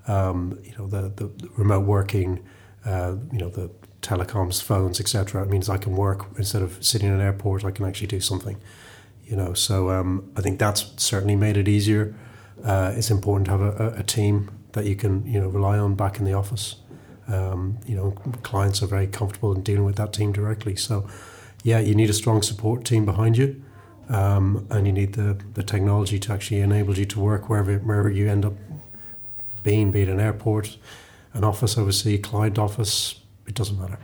Um, 0.09 0.59
you 0.61 0.73
know, 0.77 0.87
the, 0.87 1.07
the 1.15 1.49
remote 1.55 1.85
working, 1.85 2.43
uh, 2.83 3.15
you 3.31 3.39
know, 3.39 3.47
the 3.47 3.71
telecoms, 4.03 4.61
phones, 4.61 4.99
etc. 4.99 5.41
It 5.43 5.49
means 5.49 5.69
I 5.69 5.77
can 5.77 5.95
work 5.95 6.25
instead 6.37 6.61
of 6.61 6.83
sitting 6.83 7.07
in 7.07 7.15
an 7.15 7.21
airport. 7.21 7.65
I 7.65 7.71
can 7.71 7.85
actually 7.85 8.07
do 8.07 8.19
something. 8.19 8.57
You 9.25 9.37
know, 9.37 9.53
so 9.53 9.89
um, 9.89 10.31
I 10.35 10.41
think 10.41 10.59
that's 10.59 10.91
certainly 10.97 11.35
made 11.35 11.57
it 11.57 11.67
easier. 11.67 12.13
Uh, 12.63 12.93
it's 12.95 13.09
important 13.09 13.45
to 13.45 13.51
have 13.51 13.61
a, 13.61 13.95
a, 13.97 14.03
team 14.03 14.51
that 14.73 14.85
you 14.85 14.95
can 14.95 15.25
you 15.25 15.39
know 15.39 15.47
rely 15.47 15.77
on 15.77 15.95
back 15.95 16.19
in 16.19 16.25
the 16.25 16.33
office. 16.33 16.75
Um, 17.27 17.79
you 17.85 17.95
know, 17.95 18.11
clients 18.43 18.83
are 18.83 18.87
very 18.87 19.07
comfortable 19.07 19.53
in 19.53 19.63
dealing 19.63 19.85
with 19.85 19.95
that 19.95 20.11
team 20.13 20.33
directly. 20.33 20.75
So, 20.75 21.07
yeah, 21.63 21.79
you 21.79 21.95
need 21.95 22.09
a 22.09 22.13
strong 22.13 22.41
support 22.41 22.83
team 22.83 23.05
behind 23.05 23.37
you, 23.37 23.61
um, 24.09 24.67
and 24.69 24.85
you 24.85 24.93
need 24.93 25.13
the, 25.13 25.37
the 25.53 25.63
technology 25.63 26.19
to 26.19 26.33
actually 26.33 26.59
enable 26.59 26.97
you 26.97 27.05
to 27.05 27.19
work 27.19 27.49
wherever 27.49 27.77
wherever 27.77 28.09
you 28.09 28.29
end 28.29 28.45
up 28.45 28.53
being, 29.63 29.91
be 29.91 30.01
it 30.01 30.09
an 30.09 30.19
airport, 30.19 30.77
an 31.33 31.43
office 31.43 31.77
overseas, 31.77 32.19
client 32.21 32.59
office, 32.59 33.15
it 33.47 33.55
doesn't 33.55 33.79
matter. 33.79 33.99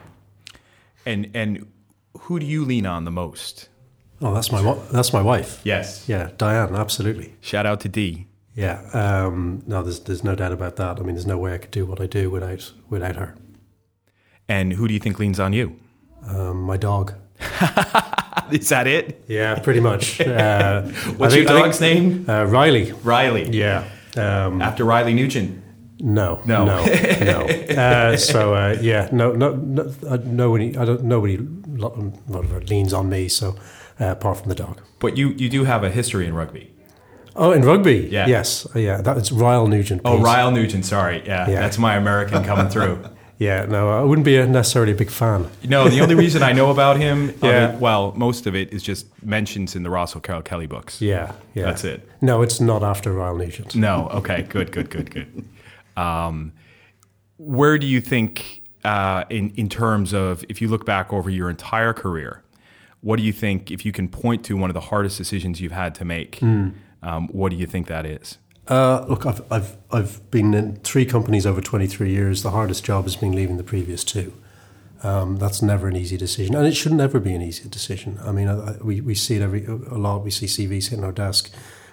And 1.06 1.30
and 1.34 1.66
who 2.22 2.40
do 2.40 2.46
you 2.46 2.66
lean 2.66 2.86
on 2.86 3.06
the 3.06 3.12
most? 3.12 3.70
Oh, 4.22 4.34
that's 4.34 4.52
my 4.52 4.62
that's 4.92 5.14
my 5.14 5.22
wife. 5.22 5.62
Yes. 5.64 6.08
Yeah, 6.08 6.32
Diane. 6.38 6.76
Absolutely. 6.76 7.36
Shout 7.42 7.66
out 7.66 7.80
to 7.82 7.90
Dee. 7.90 8.28
Yeah. 8.56 8.82
Um, 8.94 9.64
no, 9.66 9.82
there's 9.82 10.02
there's 10.02 10.24
no 10.24 10.36
doubt 10.36 10.52
about 10.52 10.76
that. 10.76 11.00
I 11.00 11.04
mean, 11.04 11.16
there's 11.16 11.26
no 11.28 11.38
way 11.38 11.54
I 11.54 11.58
could 11.58 11.72
do 11.72 11.86
what 11.86 12.02
I 12.02 12.08
do 12.08 12.30
without 12.30 12.74
without 12.90 13.16
her. 13.16 13.36
And 14.48 14.74
who 14.74 14.88
do 14.88 14.94
you 14.94 15.00
think 15.00 15.20
leans 15.20 15.40
on 15.40 15.54
you? 15.54 15.80
Um, 16.28 16.64
my 16.64 16.76
dog. 16.76 17.14
Is 18.52 18.70
that 18.70 18.88
it? 18.88 19.24
Yeah, 19.28 19.60
pretty 19.60 19.80
much. 19.80 20.20
Uh, 20.30 20.82
What's 21.18 21.34
think, 21.36 21.48
your 21.48 21.60
dog's 21.60 21.78
think, 21.78 22.28
name? 22.28 22.30
Uh, 22.30 22.46
Riley. 22.46 22.92
Riley. 23.04 23.50
Yeah. 23.50 23.88
Um, 24.18 24.62
After 24.62 24.84
Riley 24.84 25.14
Nugent. 25.14 25.64
No, 26.00 26.42
no, 26.46 26.66
no, 26.66 26.86
no. 27.22 27.42
Uh, 27.76 28.16
so 28.18 28.54
uh, 28.54 28.78
yeah, 28.82 29.10
no, 29.12 29.34
no, 29.34 29.56
no. 29.56 29.94
Uh, 30.08 30.18
nobody, 30.24 30.78
I 30.78 30.86
don't. 30.86 31.04
Nobody 31.04 31.38
leans 31.38 32.94
on 32.94 33.10
me. 33.10 33.28
So 33.28 33.56
uh, 34.00 34.06
apart 34.06 34.38
from 34.38 34.50
the 34.50 34.56
dog. 34.56 34.82
But 35.00 35.18
you, 35.18 35.30
you 35.30 35.50
do 35.50 35.64
have 35.66 35.84
a 35.84 35.90
history 35.90 36.26
in 36.26 36.34
rugby. 36.34 36.72
Oh, 37.36 37.52
in 37.52 37.62
rugby, 37.62 38.10
yeah. 38.12 38.28
yes, 38.28 38.68
uh, 38.76 38.80
yeah. 38.80 39.02
That 39.02 39.16
was 39.16 39.32
Ryle 39.32 39.68
Nugent. 39.68 40.02
Oh, 40.04 40.20
Ryle 40.20 40.52
Nugent. 40.52 40.86
Sorry, 40.86 41.24
yeah, 41.26 41.50
yeah. 41.50 41.60
that's 41.60 41.78
my 41.78 41.96
American 41.96 42.44
coming 42.44 42.68
through. 42.68 43.06
yeah, 43.38 43.66
no, 43.66 43.90
I 43.90 44.02
wouldn't 44.04 44.26
be 44.26 44.46
necessarily 44.46 44.92
a 44.92 44.96
big 44.96 45.10
fan. 45.10 45.50
No, 45.64 45.88
the 45.88 46.02
only 46.02 46.16
reason 46.16 46.44
I 46.44 46.52
know 46.52 46.70
about 46.70 46.98
him, 46.98 47.34
yeah, 47.44 47.78
well, 47.78 48.14
most 48.18 48.46
of 48.46 48.56
it 48.56 48.74
is 48.74 48.84
just 48.84 49.06
mentions 49.24 49.76
in 49.76 49.84
the 49.84 49.90
Ross 49.90 50.16
O'Carroll 50.16 50.42
Kelly 50.42 50.68
books. 50.68 51.02
Yeah, 51.02 51.34
yeah, 51.54 51.66
that's 51.66 51.84
it. 51.84 52.10
No, 52.20 52.42
it's 52.42 52.60
not 52.60 52.84
after 52.84 53.14
Ryle 53.14 53.38
Nugent. 53.38 53.76
No, 53.76 54.10
okay, 54.16 54.42
good, 54.42 54.72
good, 54.72 54.90
good, 54.90 55.12
good. 55.12 55.46
Um, 56.00 56.54
where 57.38 57.78
do 57.78 57.88
you 57.88 58.02
think 58.02 58.64
uh, 58.84 59.24
in 59.30 59.52
in 59.52 59.70
terms 59.70 60.14
of 60.14 60.44
if 60.50 60.62
you 60.62 60.68
look 60.68 60.86
back 60.86 61.12
over 61.14 61.30
your 61.30 61.50
entire 61.50 61.94
career, 61.94 62.44
what 63.02 63.18
do 63.18 63.24
you 63.24 63.34
think? 63.34 63.72
If 63.72 63.86
you 63.86 63.92
can 63.92 64.08
point 64.10 64.44
to 64.46 64.56
one 64.58 64.70
of 64.70 64.74
the 64.74 64.82
hardest 64.92 65.18
decisions 65.18 65.60
you've 65.62 65.72
had 65.84 65.96
to 65.96 66.06
make, 66.06 66.42
um, 66.42 67.28
what 67.32 67.50
do 67.52 67.56
you 67.56 67.68
think 67.68 67.88
that 67.88 68.06
is? 68.06 68.38
Uh, 68.68 69.04
look, 69.10 69.26
I've, 69.26 69.42
I've, 69.52 69.78
I've 69.92 70.30
been 70.30 70.54
in 70.54 70.76
three 70.84 71.04
companies 71.06 71.48
over 71.48 71.60
23 71.60 72.12
years. 72.12 72.44
The 72.44 72.52
hardest 72.52 72.86
job 72.86 73.06
has 73.06 73.16
been 73.16 73.32
leaving 73.32 73.58
the 73.58 73.64
previous 73.64 74.04
two. 74.04 74.32
Um, 75.02 75.38
that's 75.38 75.62
never 75.64 75.88
an 75.88 75.96
easy 75.96 76.18
decision, 76.18 76.56
and 76.56 76.68
it 76.68 76.76
should 76.76 76.92
never 76.92 77.20
be 77.20 77.34
an 77.34 77.42
easy 77.42 77.68
decision. 77.70 78.20
I 78.24 78.32
mean, 78.32 78.48
I, 78.48 78.74
I- 78.74 78.78
we, 78.84 79.02
we 79.02 79.16
see 79.16 79.36
it 79.38 79.42
every 79.42 79.66
a 79.66 79.98
lot. 79.98 80.24
We 80.24 80.30
see 80.32 80.46
CVs 80.46 80.90
hitting 80.90 81.06
our 81.06 81.12
desk 81.14 81.50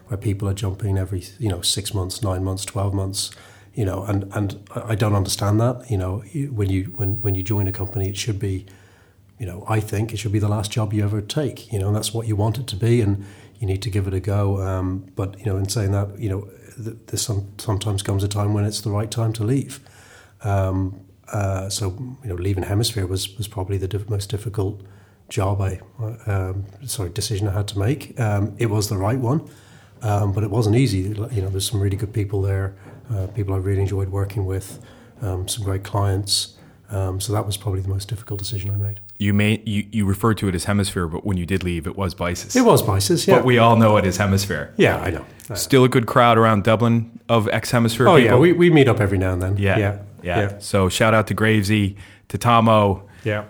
where 0.08 0.18
people 0.18 0.48
are 0.48 0.54
jumping 0.54 0.98
every 0.98 1.22
you 1.38 1.48
know 1.48 1.60
six 1.62 1.94
months, 1.94 2.22
nine 2.22 2.42
months, 2.44 2.64
twelve 2.64 2.92
months. 2.92 3.30
You 3.76 3.84
know, 3.84 4.04
and 4.04 4.20
and 4.34 4.48
I 4.74 4.94
don't 4.94 5.14
understand 5.14 5.60
that. 5.60 5.90
You 5.90 5.98
know, 5.98 6.12
when 6.58 6.68
you 6.70 6.84
when 6.96 7.20
when 7.22 7.34
you 7.36 7.42
join 7.42 7.68
a 7.68 7.72
company, 7.72 8.08
it 8.08 8.16
should 8.16 8.38
be 8.38 8.66
you 9.38 9.46
know, 9.46 9.64
I 9.68 9.80
think 9.80 10.12
it 10.12 10.16
should 10.16 10.32
be 10.32 10.38
the 10.38 10.48
last 10.48 10.70
job 10.70 10.92
you 10.92 11.04
ever 11.04 11.20
take, 11.20 11.72
you 11.72 11.78
know, 11.78 11.88
and 11.88 11.96
that's 11.96 12.14
what 12.14 12.26
you 12.26 12.36
want 12.36 12.58
it 12.58 12.66
to 12.68 12.76
be, 12.76 13.00
and 13.00 13.24
you 13.58 13.66
need 13.66 13.82
to 13.82 13.90
give 13.90 14.06
it 14.06 14.14
a 14.14 14.20
go. 14.20 14.60
Um, 14.62 15.10
but, 15.14 15.38
you 15.38 15.44
know, 15.44 15.56
in 15.56 15.68
saying 15.68 15.92
that, 15.92 16.18
you 16.18 16.28
know, 16.28 16.48
th- 16.82 16.96
there 17.06 17.18
some, 17.18 17.48
sometimes 17.58 18.02
comes 18.02 18.24
a 18.24 18.28
time 18.28 18.54
when 18.54 18.64
it's 18.64 18.80
the 18.80 18.90
right 18.90 19.10
time 19.10 19.32
to 19.34 19.44
leave. 19.44 19.80
Um, 20.42 21.00
uh, 21.32 21.68
so, 21.68 21.90
you 22.22 22.28
know, 22.30 22.34
leaving 22.34 22.64
Hemisphere 22.64 23.06
was, 23.06 23.36
was 23.36 23.48
probably 23.48 23.76
the 23.76 23.88
diff- 23.88 24.08
most 24.08 24.30
difficult 24.30 24.80
job 25.28 25.60
I, 25.60 25.80
um, 26.26 26.64
sorry, 26.86 27.10
decision 27.10 27.48
I 27.48 27.52
had 27.52 27.68
to 27.68 27.78
make. 27.78 28.18
Um, 28.18 28.54
it 28.58 28.70
was 28.70 28.88
the 28.88 28.96
right 28.96 29.18
one, 29.18 29.46
um, 30.02 30.32
but 30.32 30.44
it 30.44 30.50
wasn't 30.50 30.76
easy. 30.76 30.98
You 30.98 31.42
know, 31.42 31.48
there's 31.48 31.68
some 31.68 31.80
really 31.80 31.96
good 31.96 32.12
people 32.12 32.40
there, 32.42 32.76
uh, 33.14 33.26
people 33.28 33.54
I 33.54 33.58
really 33.58 33.82
enjoyed 33.82 34.08
working 34.08 34.46
with, 34.46 34.80
um, 35.22 35.48
some 35.48 35.64
great 35.64 35.84
clients. 35.84 36.54
Um, 36.88 37.20
so 37.20 37.32
that 37.32 37.44
was 37.44 37.56
probably 37.56 37.80
the 37.80 37.88
most 37.88 38.08
difficult 38.08 38.38
decision 38.38 38.70
I 38.70 38.76
made. 38.76 39.00
You 39.18 39.32
may 39.34 39.60
you, 39.66 39.86
you 39.90 40.04
referred 40.06 40.38
to 40.38 40.48
it 40.48 40.54
as 40.54 40.64
hemisphere, 40.64 41.08
but 41.08 41.24
when 41.26 41.36
you 41.36 41.44
did 41.46 41.64
leave, 41.64 41.86
it 41.86 41.96
was 41.96 42.14
BISYS. 42.14 42.54
It 42.54 42.62
was 42.62 42.80
BISYS, 42.82 43.26
yeah. 43.26 43.36
but 43.36 43.44
we 43.44 43.58
all 43.58 43.74
know 43.76 43.96
it 43.96 44.04
as 44.04 44.18
hemisphere. 44.18 44.72
yeah, 44.76 44.98
I 45.00 45.10
know. 45.10 45.24
Still 45.56 45.82
a 45.84 45.88
good 45.88 46.06
crowd 46.06 46.38
around 46.38 46.62
Dublin 46.64 47.18
of 47.28 47.48
ex 47.48 47.70
hemisphere. 47.72 48.06
oh 48.08 48.16
people. 48.16 48.24
yeah, 48.34 48.36
we, 48.38 48.52
we 48.52 48.70
meet 48.70 48.86
up 48.88 49.00
every 49.00 49.18
now 49.18 49.32
and 49.32 49.42
then. 49.42 49.56
yeah, 49.56 49.78
yeah, 49.78 49.98
yeah, 50.22 50.58
So 50.58 50.88
shout 50.88 51.12
out 51.14 51.26
to 51.28 51.34
Gravesy, 51.34 51.96
to 52.28 52.38
Tomo, 52.38 53.08
Yeah. 53.24 53.40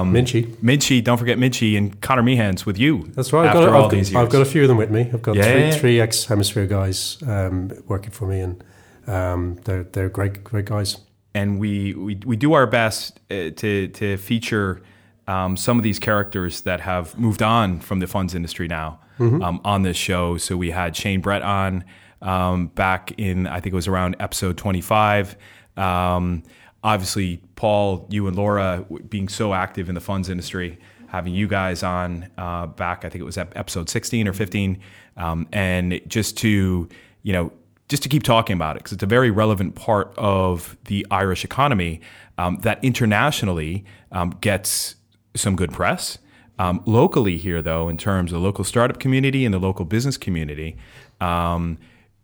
um, 0.00 0.12
Minchie. 0.12 0.46
Minchie. 0.56 1.04
Don't 1.04 1.18
forget 1.18 1.38
Minchie 1.38 1.76
and 1.78 2.00
Connor 2.00 2.22
Meehan's 2.22 2.66
with 2.66 2.78
you. 2.78 3.08
That's 3.14 3.32
right. 3.32 3.42
I've 3.42 3.54
After 3.54 3.66
got, 3.66 3.68
all 3.68 3.84
I've, 3.84 3.90
got- 3.90 3.96
these 3.96 4.10
years, 4.10 4.24
I've 4.24 4.30
got 4.32 4.42
a 4.42 4.46
few 4.46 4.62
of 4.62 4.68
them 4.68 4.78
with 4.78 4.90
me. 4.90 5.10
I've 5.12 5.22
got 5.22 5.36
Yeah. 5.36 5.70
three, 5.70 5.78
three 5.78 6.00
ex 6.00 6.24
Hemisphere 6.24 6.66
guys 6.66 7.18
um, 7.26 7.70
working 7.86 8.10
for 8.10 8.26
me, 8.26 8.40
and 8.40 8.64
um, 9.06 9.56
they're 9.64 9.84
they're 9.84 10.08
great 10.08 10.44
great 10.44 10.66
guys. 10.66 10.98
and 11.34 11.58
we, 11.58 11.94
we 11.94 12.18
we 12.24 12.36
do 12.36 12.52
our 12.52 12.66
best 12.66 13.20
uh, 13.30 13.50
to 13.56 13.88
to 13.88 14.16
feature 14.16 14.82
um, 15.26 15.56
some 15.56 15.78
of 15.78 15.82
these 15.84 15.98
characters 15.98 16.60
that 16.62 16.80
have 16.80 17.18
moved 17.18 17.42
on 17.42 17.80
from 17.80 17.98
the 18.00 18.06
funds 18.06 18.34
industry 18.34 18.68
now 18.68 19.00
um, 19.18 19.60
on 19.64 19.82
this 19.82 19.96
show. 19.96 20.36
So 20.38 20.56
we 20.56 20.70
had 20.70 20.94
Shane 20.96 21.20
Brett 21.20 21.42
on 21.42 21.84
um, 22.20 22.68
back 22.68 23.12
in 23.18 23.46
I 23.46 23.60
think 23.60 23.72
it 23.72 23.76
was 23.76 23.88
around 23.88 24.16
episode 24.20 24.56
twenty 24.58 24.80
five. 24.80 25.36
Um, 25.76 26.42
obviously, 26.82 27.40
Paul, 27.56 28.06
you 28.10 28.26
and 28.28 28.36
Laura 28.36 28.84
being 29.08 29.28
so 29.28 29.54
active 29.54 29.88
in 29.88 29.94
the 29.94 30.00
funds 30.00 30.28
industry. 30.28 30.78
Having 31.08 31.34
you 31.34 31.46
guys 31.46 31.82
on 31.84 32.28
uh, 32.36 32.66
back, 32.66 33.04
I 33.04 33.08
think 33.08 33.20
it 33.22 33.24
was 33.24 33.38
episode 33.38 33.88
16 33.88 34.26
or 34.26 34.32
15, 34.32 34.80
um, 35.16 35.46
and 35.52 36.00
just 36.08 36.36
to, 36.38 36.88
you 37.22 37.32
know, 37.32 37.52
just 37.88 38.02
to 38.02 38.08
keep 38.08 38.22
talking 38.22 38.54
about 38.54 38.76
it 38.76 38.80
because 38.80 38.92
it's 38.92 39.02
a 39.02 39.06
very 39.06 39.30
relevant 39.30 39.74
part 39.74 40.12
of 40.16 40.76
the 40.84 41.06
Irish 41.10 41.44
economy 41.44 42.00
um, 42.38 42.56
that 42.62 42.82
internationally 42.82 43.84
um, 44.12 44.30
gets 44.40 44.96
some 45.36 45.56
good 45.56 45.72
press. 45.72 46.18
Um, 46.58 46.82
locally 46.86 47.36
here, 47.36 47.60
though, 47.60 47.88
in 47.88 47.98
terms 47.98 48.32
of 48.32 48.40
the 48.40 48.44
local 48.44 48.64
startup 48.64 49.00
community 49.00 49.44
and 49.44 49.52
the 49.52 49.58
local 49.58 49.84
business 49.84 50.16
community, 50.16 50.76
um, 51.20 51.78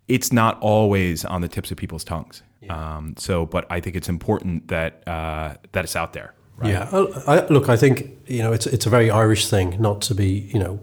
it's 0.07 0.33
not 0.33 0.59
always 0.61 1.25
on 1.25 1.41
the 1.41 1.49
tips 1.49 1.71
of 1.71 1.77
people's 1.77 2.05
tongues. 2.05 2.43
Um, 2.69 3.15
so, 3.17 3.47
but 3.47 3.67
I 3.71 3.81
think 3.81 3.97
it's 3.97 4.09
important 4.09 4.69
that 4.69 5.07
uh, 5.09 5.55
that 5.73 5.85
it's 5.85 5.97
out 5.97 6.13
there. 6.13 6.35
Yeah, 6.63 6.89
I, 6.93 7.39
I, 7.39 7.47
look, 7.47 7.71
I 7.71 7.77
think 7.77 8.11
you 8.27 8.43
know 8.43 8.53
it's 8.53 8.67
it's 8.67 8.85
a 8.85 8.91
very 8.91 9.11
Irish 9.11 9.49
thing 9.49 9.81
not 9.81 10.03
to 10.03 10.15
be 10.15 10.51
you 10.53 10.59
know 10.59 10.79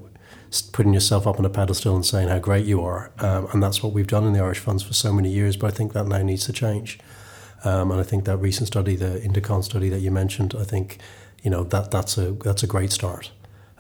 putting 0.74 0.94
yourself 0.94 1.28
up 1.28 1.40
on 1.40 1.46
a 1.46 1.50
pedestal 1.50 1.96
and 1.96 2.06
saying 2.06 2.30
how 2.30 2.40
great 2.40 2.66
you 2.66 2.82
are, 2.82 3.12
um, 3.20 3.48
and 3.52 3.62
that's 3.62 3.84
what 3.84 3.94
we've 3.94 4.08
done 4.08 4.26
in 4.26 4.34
the 4.34 4.40
Irish 4.40 4.60
funds 4.60 4.84
for 4.84 4.94
so 4.94 5.12
many 5.12 5.30
years. 5.30 5.58
But 5.58 5.74
I 5.74 5.76
think 5.76 5.94
that 5.94 6.08
now 6.08 6.22
needs 6.22 6.46
to 6.46 6.54
change, 6.54 7.00
um, 7.64 7.92
and 7.92 8.00
I 8.00 8.04
think 8.04 8.26
that 8.26 8.38
recent 8.38 8.68
study, 8.68 8.96
the 8.96 9.20
Indecon 9.20 9.64
study 9.64 9.90
that 9.90 10.00
you 10.00 10.12
mentioned, 10.12 10.56
I 10.58 10.64
think 10.64 11.00
you 11.44 11.52
know 11.52 11.64
that 11.66 11.92
that's 11.92 12.18
a 12.18 12.32
that's 12.32 12.64
a 12.64 12.68
great 12.68 12.92
start. 12.92 13.32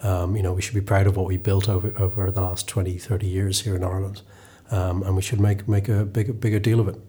Um, 0.03 0.35
you 0.35 0.43
know, 0.43 0.53
we 0.53 0.61
should 0.61 0.75
be 0.75 0.81
proud 0.81 1.07
of 1.07 1.17
what 1.17 1.25
we 1.25 1.37
built 1.37 1.67
over 1.67 1.91
over 1.97 2.29
the 2.29 2.41
last 2.41 2.67
20, 2.67 2.97
30 2.97 3.27
years 3.27 3.61
here 3.61 3.75
in 3.75 3.83
Ireland, 3.83 4.21
um, 4.69 5.03
and 5.03 5.15
we 5.15 5.21
should 5.21 5.39
make 5.39 5.67
make 5.67 5.89
a 5.89 6.05
bigger 6.05 6.33
bigger 6.33 6.59
deal 6.59 6.79
of 6.79 6.87
it. 6.87 6.99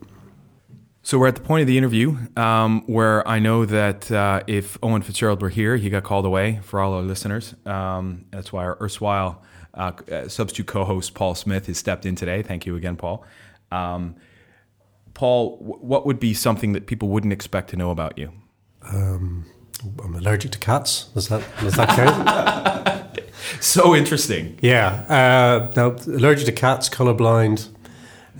So 1.09 1.19
we're 1.19 1.29
at 1.29 1.37
the 1.37 1.41
point 1.41 1.63
of 1.63 1.67
the 1.67 1.79
interview 1.79 2.19
um, 2.37 2.83
where 2.83 3.27
I 3.27 3.39
know 3.39 3.65
that 3.65 4.13
uh, 4.13 4.43
if 4.47 4.77
Owen 4.83 5.01
Fitzgerald 5.01 5.41
were 5.41 5.49
here, 5.49 5.79
he 5.79 5.89
got 5.89 6.03
called 6.03 6.27
away 6.27 6.61
for 6.63 6.81
all 6.81 6.93
our 6.93 7.01
listeners. 7.01 7.55
Um, 7.65 8.27
that's 8.31 8.53
why 8.53 8.65
our 8.65 8.77
erstwhile 8.79 9.43
uh, 9.73 9.93
uh, 10.13 10.29
substitute 10.29 10.67
co-host 10.67 11.15
Paul 11.15 11.35
Smith 11.35 11.67
has 11.67 11.79
stepped 11.79 12.05
in 12.05 12.15
today. 12.15 12.43
Thank 12.43 12.67
you 12.67 12.77
again, 12.77 12.97
Paul. 12.97 13.25
Um, 13.73 14.17
Paul, 15.15 15.57
w- 15.57 15.79
what 15.81 16.05
would 16.05 16.21
be 16.21 16.35
something 16.35 16.75
that 16.75 16.87
people 16.87 17.09
wouldn't 17.09 17.33
expect 17.33 17.71
to 17.71 17.77
know 17.77 17.91
about 17.91 18.19
you? 18.19 18.31
I'm 18.83 19.47
allergic 20.15 20.51
to 20.51 20.59
cats. 20.59 21.05
Does 21.15 21.29
that 21.29 21.43
does 21.61 21.75
that 21.77 21.89
count? 21.89 23.19
So 23.61 23.97
interesting. 23.97 24.59
Yeah. 24.61 24.89
Uh, 25.09 25.73
now, 25.75 25.97
allergic 26.07 26.45
to 26.47 26.53
cats, 26.53 26.91
colorblind. 26.91 27.71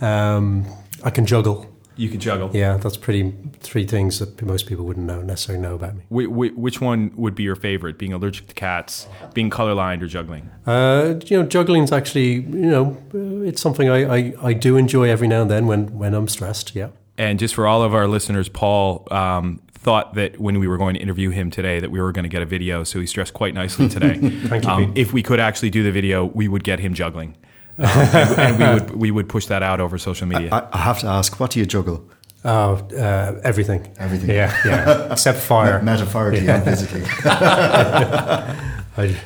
Um, 0.03 0.67
I 1.03 1.09
can 1.09 1.25
juggle. 1.25 1.68
You 1.99 2.09
can 2.09 2.21
juggle. 2.21 2.51
Yeah, 2.55 2.77
that's 2.79 2.97
pretty 2.97 3.35
three 3.61 3.85
things 3.85 4.21
that 4.21 4.41
most 4.41 4.67
people 4.67 4.85
wouldn't 4.87 5.05
know 5.07 5.21
necessarily 5.21 5.61
know 5.61 5.75
about 5.75 5.95
me. 5.97 6.03
Wh- 6.09 6.31
wh- 6.33 6.57
which 6.59 6.81
one 6.81 7.13
would 7.17 7.35
be 7.35 7.43
your 7.43 7.57
favorite? 7.57 7.99
Being 7.99 8.13
allergic 8.13 8.47
to 8.47 8.55
cats, 8.55 9.07
being 9.35 9.51
colorblind, 9.51 10.01
or 10.03 10.07
juggling? 10.07 10.49
Uh, 10.67 11.15
you 11.27 11.43
know, 11.43 11.47
juggling's 11.47 11.93
actually 11.93 12.35
you 12.35 12.71
know 12.75 12.97
it's 13.45 13.61
something 13.61 13.89
I, 13.91 14.17
I, 14.17 14.33
I 14.43 14.53
do 14.53 14.77
enjoy 14.77 15.11
every 15.11 15.29
now 15.29 15.43
and 15.43 15.51
then 15.51 15.67
when 15.67 15.99
when 15.99 16.15
I'm 16.15 16.29
stressed. 16.29 16.75
Yeah. 16.75 16.89
And 17.19 17.39
just 17.41 17.55
for 17.55 17.67
all 17.67 17.83
of 17.83 17.95
our 17.95 18.07
listeners, 18.07 18.49
Paul 18.49 19.07
um, 19.11 19.61
thought 19.73 20.15
that 20.15 20.39
when 20.39 20.61
we 20.61 20.69
were 20.69 20.77
going 20.79 20.95
to 20.95 21.01
interview 21.01 21.31
him 21.31 21.51
today, 21.51 21.81
that 21.81 21.91
we 21.91 22.01
were 22.01 22.13
going 22.13 22.23
to 22.23 22.29
get 22.29 22.43
a 22.43 22.47
video. 22.47 22.85
So 22.85 23.01
he 23.01 23.07
stressed 23.07 23.35
quite 23.35 23.55
nicely 23.55 23.89
today. 23.89 24.15
Thank 24.47 24.65
you, 24.65 24.71
Um, 24.71 24.93
if 24.95 25.13
we 25.13 25.23
could 25.25 25.41
actually 25.41 25.71
do 25.71 25.83
the 25.83 25.91
video, 25.91 26.27
we 26.27 26.47
would 26.47 26.63
get 26.63 26.79
him 26.79 26.95
juggling, 26.95 27.37
and, 27.79 28.39
and 28.39 28.59
we 28.59 28.65
would 28.75 28.91
we 28.97 29.11
would 29.11 29.29
push 29.29 29.47
that 29.47 29.63
out 29.63 29.81
over 29.81 29.99
social 29.99 30.27
media. 30.27 30.49
I, 30.53 30.69
I 30.73 30.79
have 30.79 30.99
to 31.01 31.07
ask, 31.07 31.39
what 31.41 31.51
do 31.53 31.61
you 31.61 31.67
juggle? 31.67 32.09
Oh, 32.45 32.75
uh, 32.97 33.41
everything. 33.43 33.93
Everything. 33.99 34.31
Yeah, 34.31 34.57
yeah. 34.65 35.09
Except 35.13 35.39
fire. 35.39 35.83
Metaphorically 35.83 36.49
and 36.49 36.65
physically. 36.65 37.03
I, 37.25 39.17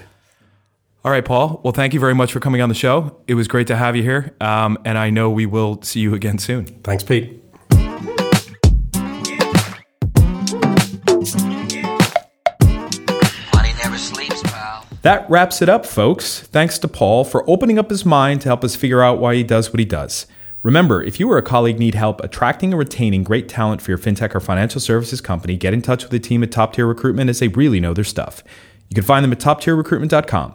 all 1.04 1.10
right, 1.10 1.24
Paul. 1.24 1.60
Well, 1.64 1.72
thank 1.72 1.94
you 1.94 2.00
very 2.00 2.14
much 2.14 2.32
for 2.32 2.40
coming 2.40 2.60
on 2.60 2.68
the 2.68 2.74
show. 2.74 3.20
It 3.26 3.34
was 3.34 3.48
great 3.48 3.66
to 3.66 3.76
have 3.76 3.96
you 3.96 4.02
here, 4.02 4.34
um, 4.40 4.78
and 4.84 4.96
I 4.96 5.10
know 5.10 5.30
we 5.30 5.46
will 5.46 5.82
see 5.82 6.00
you 6.00 6.14
again 6.14 6.38
soon. 6.38 6.66
thanks, 6.84 7.02
Pete. 7.02 7.41
That 15.02 15.28
wraps 15.28 15.60
it 15.60 15.68
up, 15.68 15.84
folks. 15.84 16.40
Thanks 16.40 16.78
to 16.78 16.88
Paul 16.88 17.24
for 17.24 17.48
opening 17.50 17.78
up 17.78 17.90
his 17.90 18.06
mind 18.06 18.40
to 18.42 18.48
help 18.48 18.62
us 18.62 18.76
figure 18.76 19.02
out 19.02 19.18
why 19.18 19.34
he 19.34 19.42
does 19.42 19.70
what 19.70 19.80
he 19.80 19.84
does. 19.84 20.26
Remember, 20.62 21.02
if 21.02 21.18
you 21.18 21.28
or 21.30 21.38
a 21.38 21.42
colleague 21.42 21.80
need 21.80 21.96
help 21.96 22.22
attracting 22.22 22.70
and 22.70 22.78
retaining 22.78 23.24
great 23.24 23.48
talent 23.48 23.82
for 23.82 23.90
your 23.90 23.98
fintech 23.98 24.32
or 24.32 24.38
financial 24.38 24.80
services 24.80 25.20
company, 25.20 25.56
get 25.56 25.74
in 25.74 25.82
touch 25.82 26.04
with 26.04 26.12
the 26.12 26.20
team 26.20 26.44
at 26.44 26.52
Top 26.52 26.72
Tier 26.74 26.86
Recruitment 26.86 27.28
as 27.30 27.40
they 27.40 27.48
really 27.48 27.80
know 27.80 27.92
their 27.92 28.04
stuff. 28.04 28.44
You 28.88 28.94
can 28.94 29.02
find 29.02 29.24
them 29.24 29.32
at 29.32 29.40
toptierrecruitment.com. 29.40 30.54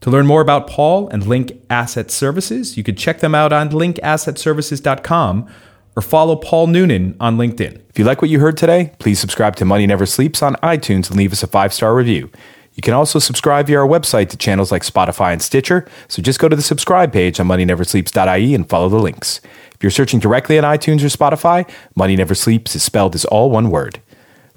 To 0.00 0.10
learn 0.10 0.26
more 0.26 0.40
about 0.40 0.66
Paul 0.66 1.08
and 1.08 1.24
Link 1.24 1.52
Asset 1.70 2.10
Services, 2.10 2.76
you 2.76 2.82
can 2.82 2.96
check 2.96 3.20
them 3.20 3.34
out 3.34 3.52
on 3.52 3.70
linkassetservices.com 3.70 5.48
or 5.94 6.02
follow 6.02 6.34
Paul 6.34 6.66
Noonan 6.66 7.16
on 7.20 7.38
LinkedIn. 7.38 7.80
If 7.88 7.98
you 7.98 8.04
like 8.04 8.20
what 8.20 8.30
you 8.30 8.40
heard 8.40 8.56
today, 8.56 8.92
please 8.98 9.20
subscribe 9.20 9.54
to 9.56 9.64
Money 9.64 9.86
Never 9.86 10.04
Sleeps 10.04 10.42
on 10.42 10.56
iTunes 10.56 11.08
and 11.08 11.16
leave 11.16 11.32
us 11.32 11.44
a 11.44 11.46
five 11.46 11.72
star 11.72 11.94
review. 11.94 12.28
You 12.74 12.82
can 12.82 12.94
also 12.94 13.18
subscribe 13.18 13.68
via 13.68 13.80
our 13.80 13.86
website 13.86 14.30
to 14.30 14.36
channels 14.36 14.72
like 14.72 14.82
Spotify 14.82 15.32
and 15.32 15.40
Stitcher, 15.40 15.86
so 16.08 16.20
just 16.20 16.40
go 16.40 16.48
to 16.48 16.56
the 16.56 16.62
subscribe 16.62 17.12
page 17.12 17.38
on 17.38 17.46
moneyneversleeps.ie 17.46 18.54
and 18.54 18.68
follow 18.68 18.88
the 18.88 18.98
links. 18.98 19.40
If 19.72 19.82
you're 19.82 19.90
searching 19.90 20.18
directly 20.18 20.58
on 20.58 20.64
iTunes 20.64 21.02
or 21.02 21.06
Spotify, 21.06 21.68
Money 21.94 22.16
Never 22.16 22.34
Sleeps 22.34 22.74
is 22.74 22.82
spelled 22.82 23.14
as 23.14 23.24
all 23.24 23.50
one 23.50 23.70
word. 23.70 24.00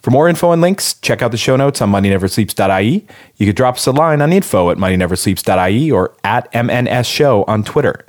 For 0.01 0.11
more 0.11 0.29
info 0.29 0.51
and 0.51 0.61
links, 0.61 0.93
check 0.95 1.21
out 1.21 1.31
the 1.31 1.37
show 1.37 1.55
notes 1.55 1.81
on 1.81 1.91
moneyneversleeps.ie. 1.91 3.05
You 3.35 3.45
could 3.45 3.55
drop 3.55 3.75
us 3.75 3.87
a 3.87 3.91
line 3.91 4.21
on 4.21 4.31
info 4.31 4.69
at 4.69 4.77
moneyneversleeps.ie 4.77 5.91
or 5.91 6.15
at 6.23 6.51
MNS 6.53 7.05
Show 7.11 7.43
on 7.43 7.63
Twitter. 7.63 8.05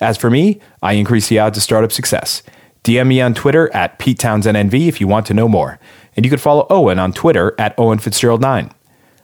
As 0.00 0.16
for 0.16 0.30
me, 0.30 0.60
I 0.82 0.94
increase 0.94 1.28
the 1.28 1.38
odds 1.38 1.58
of 1.58 1.62
startup 1.62 1.92
success. 1.92 2.42
DM 2.84 3.08
me 3.08 3.20
on 3.20 3.34
Twitter 3.34 3.74
at 3.74 3.98
Pete 3.98 4.18
Townsend 4.18 4.56
NV 4.56 4.88
if 4.88 5.00
you 5.00 5.08
want 5.08 5.26
to 5.26 5.34
know 5.34 5.48
more. 5.48 5.78
And 6.16 6.24
you 6.24 6.30
can 6.30 6.38
follow 6.38 6.66
Owen 6.70 6.98
on 6.98 7.12
Twitter 7.12 7.54
at 7.58 7.74
Owen 7.78 7.98
Fitzgerald9. 7.98 8.72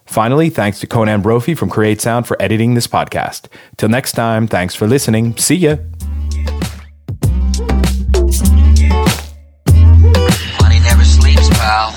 Finally, 0.07 0.51
thanks 0.51 0.81
to 0.81 0.87
Conan 0.87 1.21
Brophy 1.23 1.55
from 1.55 1.69
Create 1.69 2.01
Sound 2.01 2.27
for 2.27 2.41
editing 2.41 2.75
this 2.75 2.87
podcast. 2.87 3.47
Till 3.77 3.89
next 3.89 4.13
time, 4.13 4.47
thanks 4.47 4.75
for 4.75 4.87
listening. 4.87 5.37
See 5.37 5.57
ya. 5.57 5.77
Money 10.61 10.81
never 10.81 11.05
sleeps, 11.05 11.49
pal. 11.51 11.96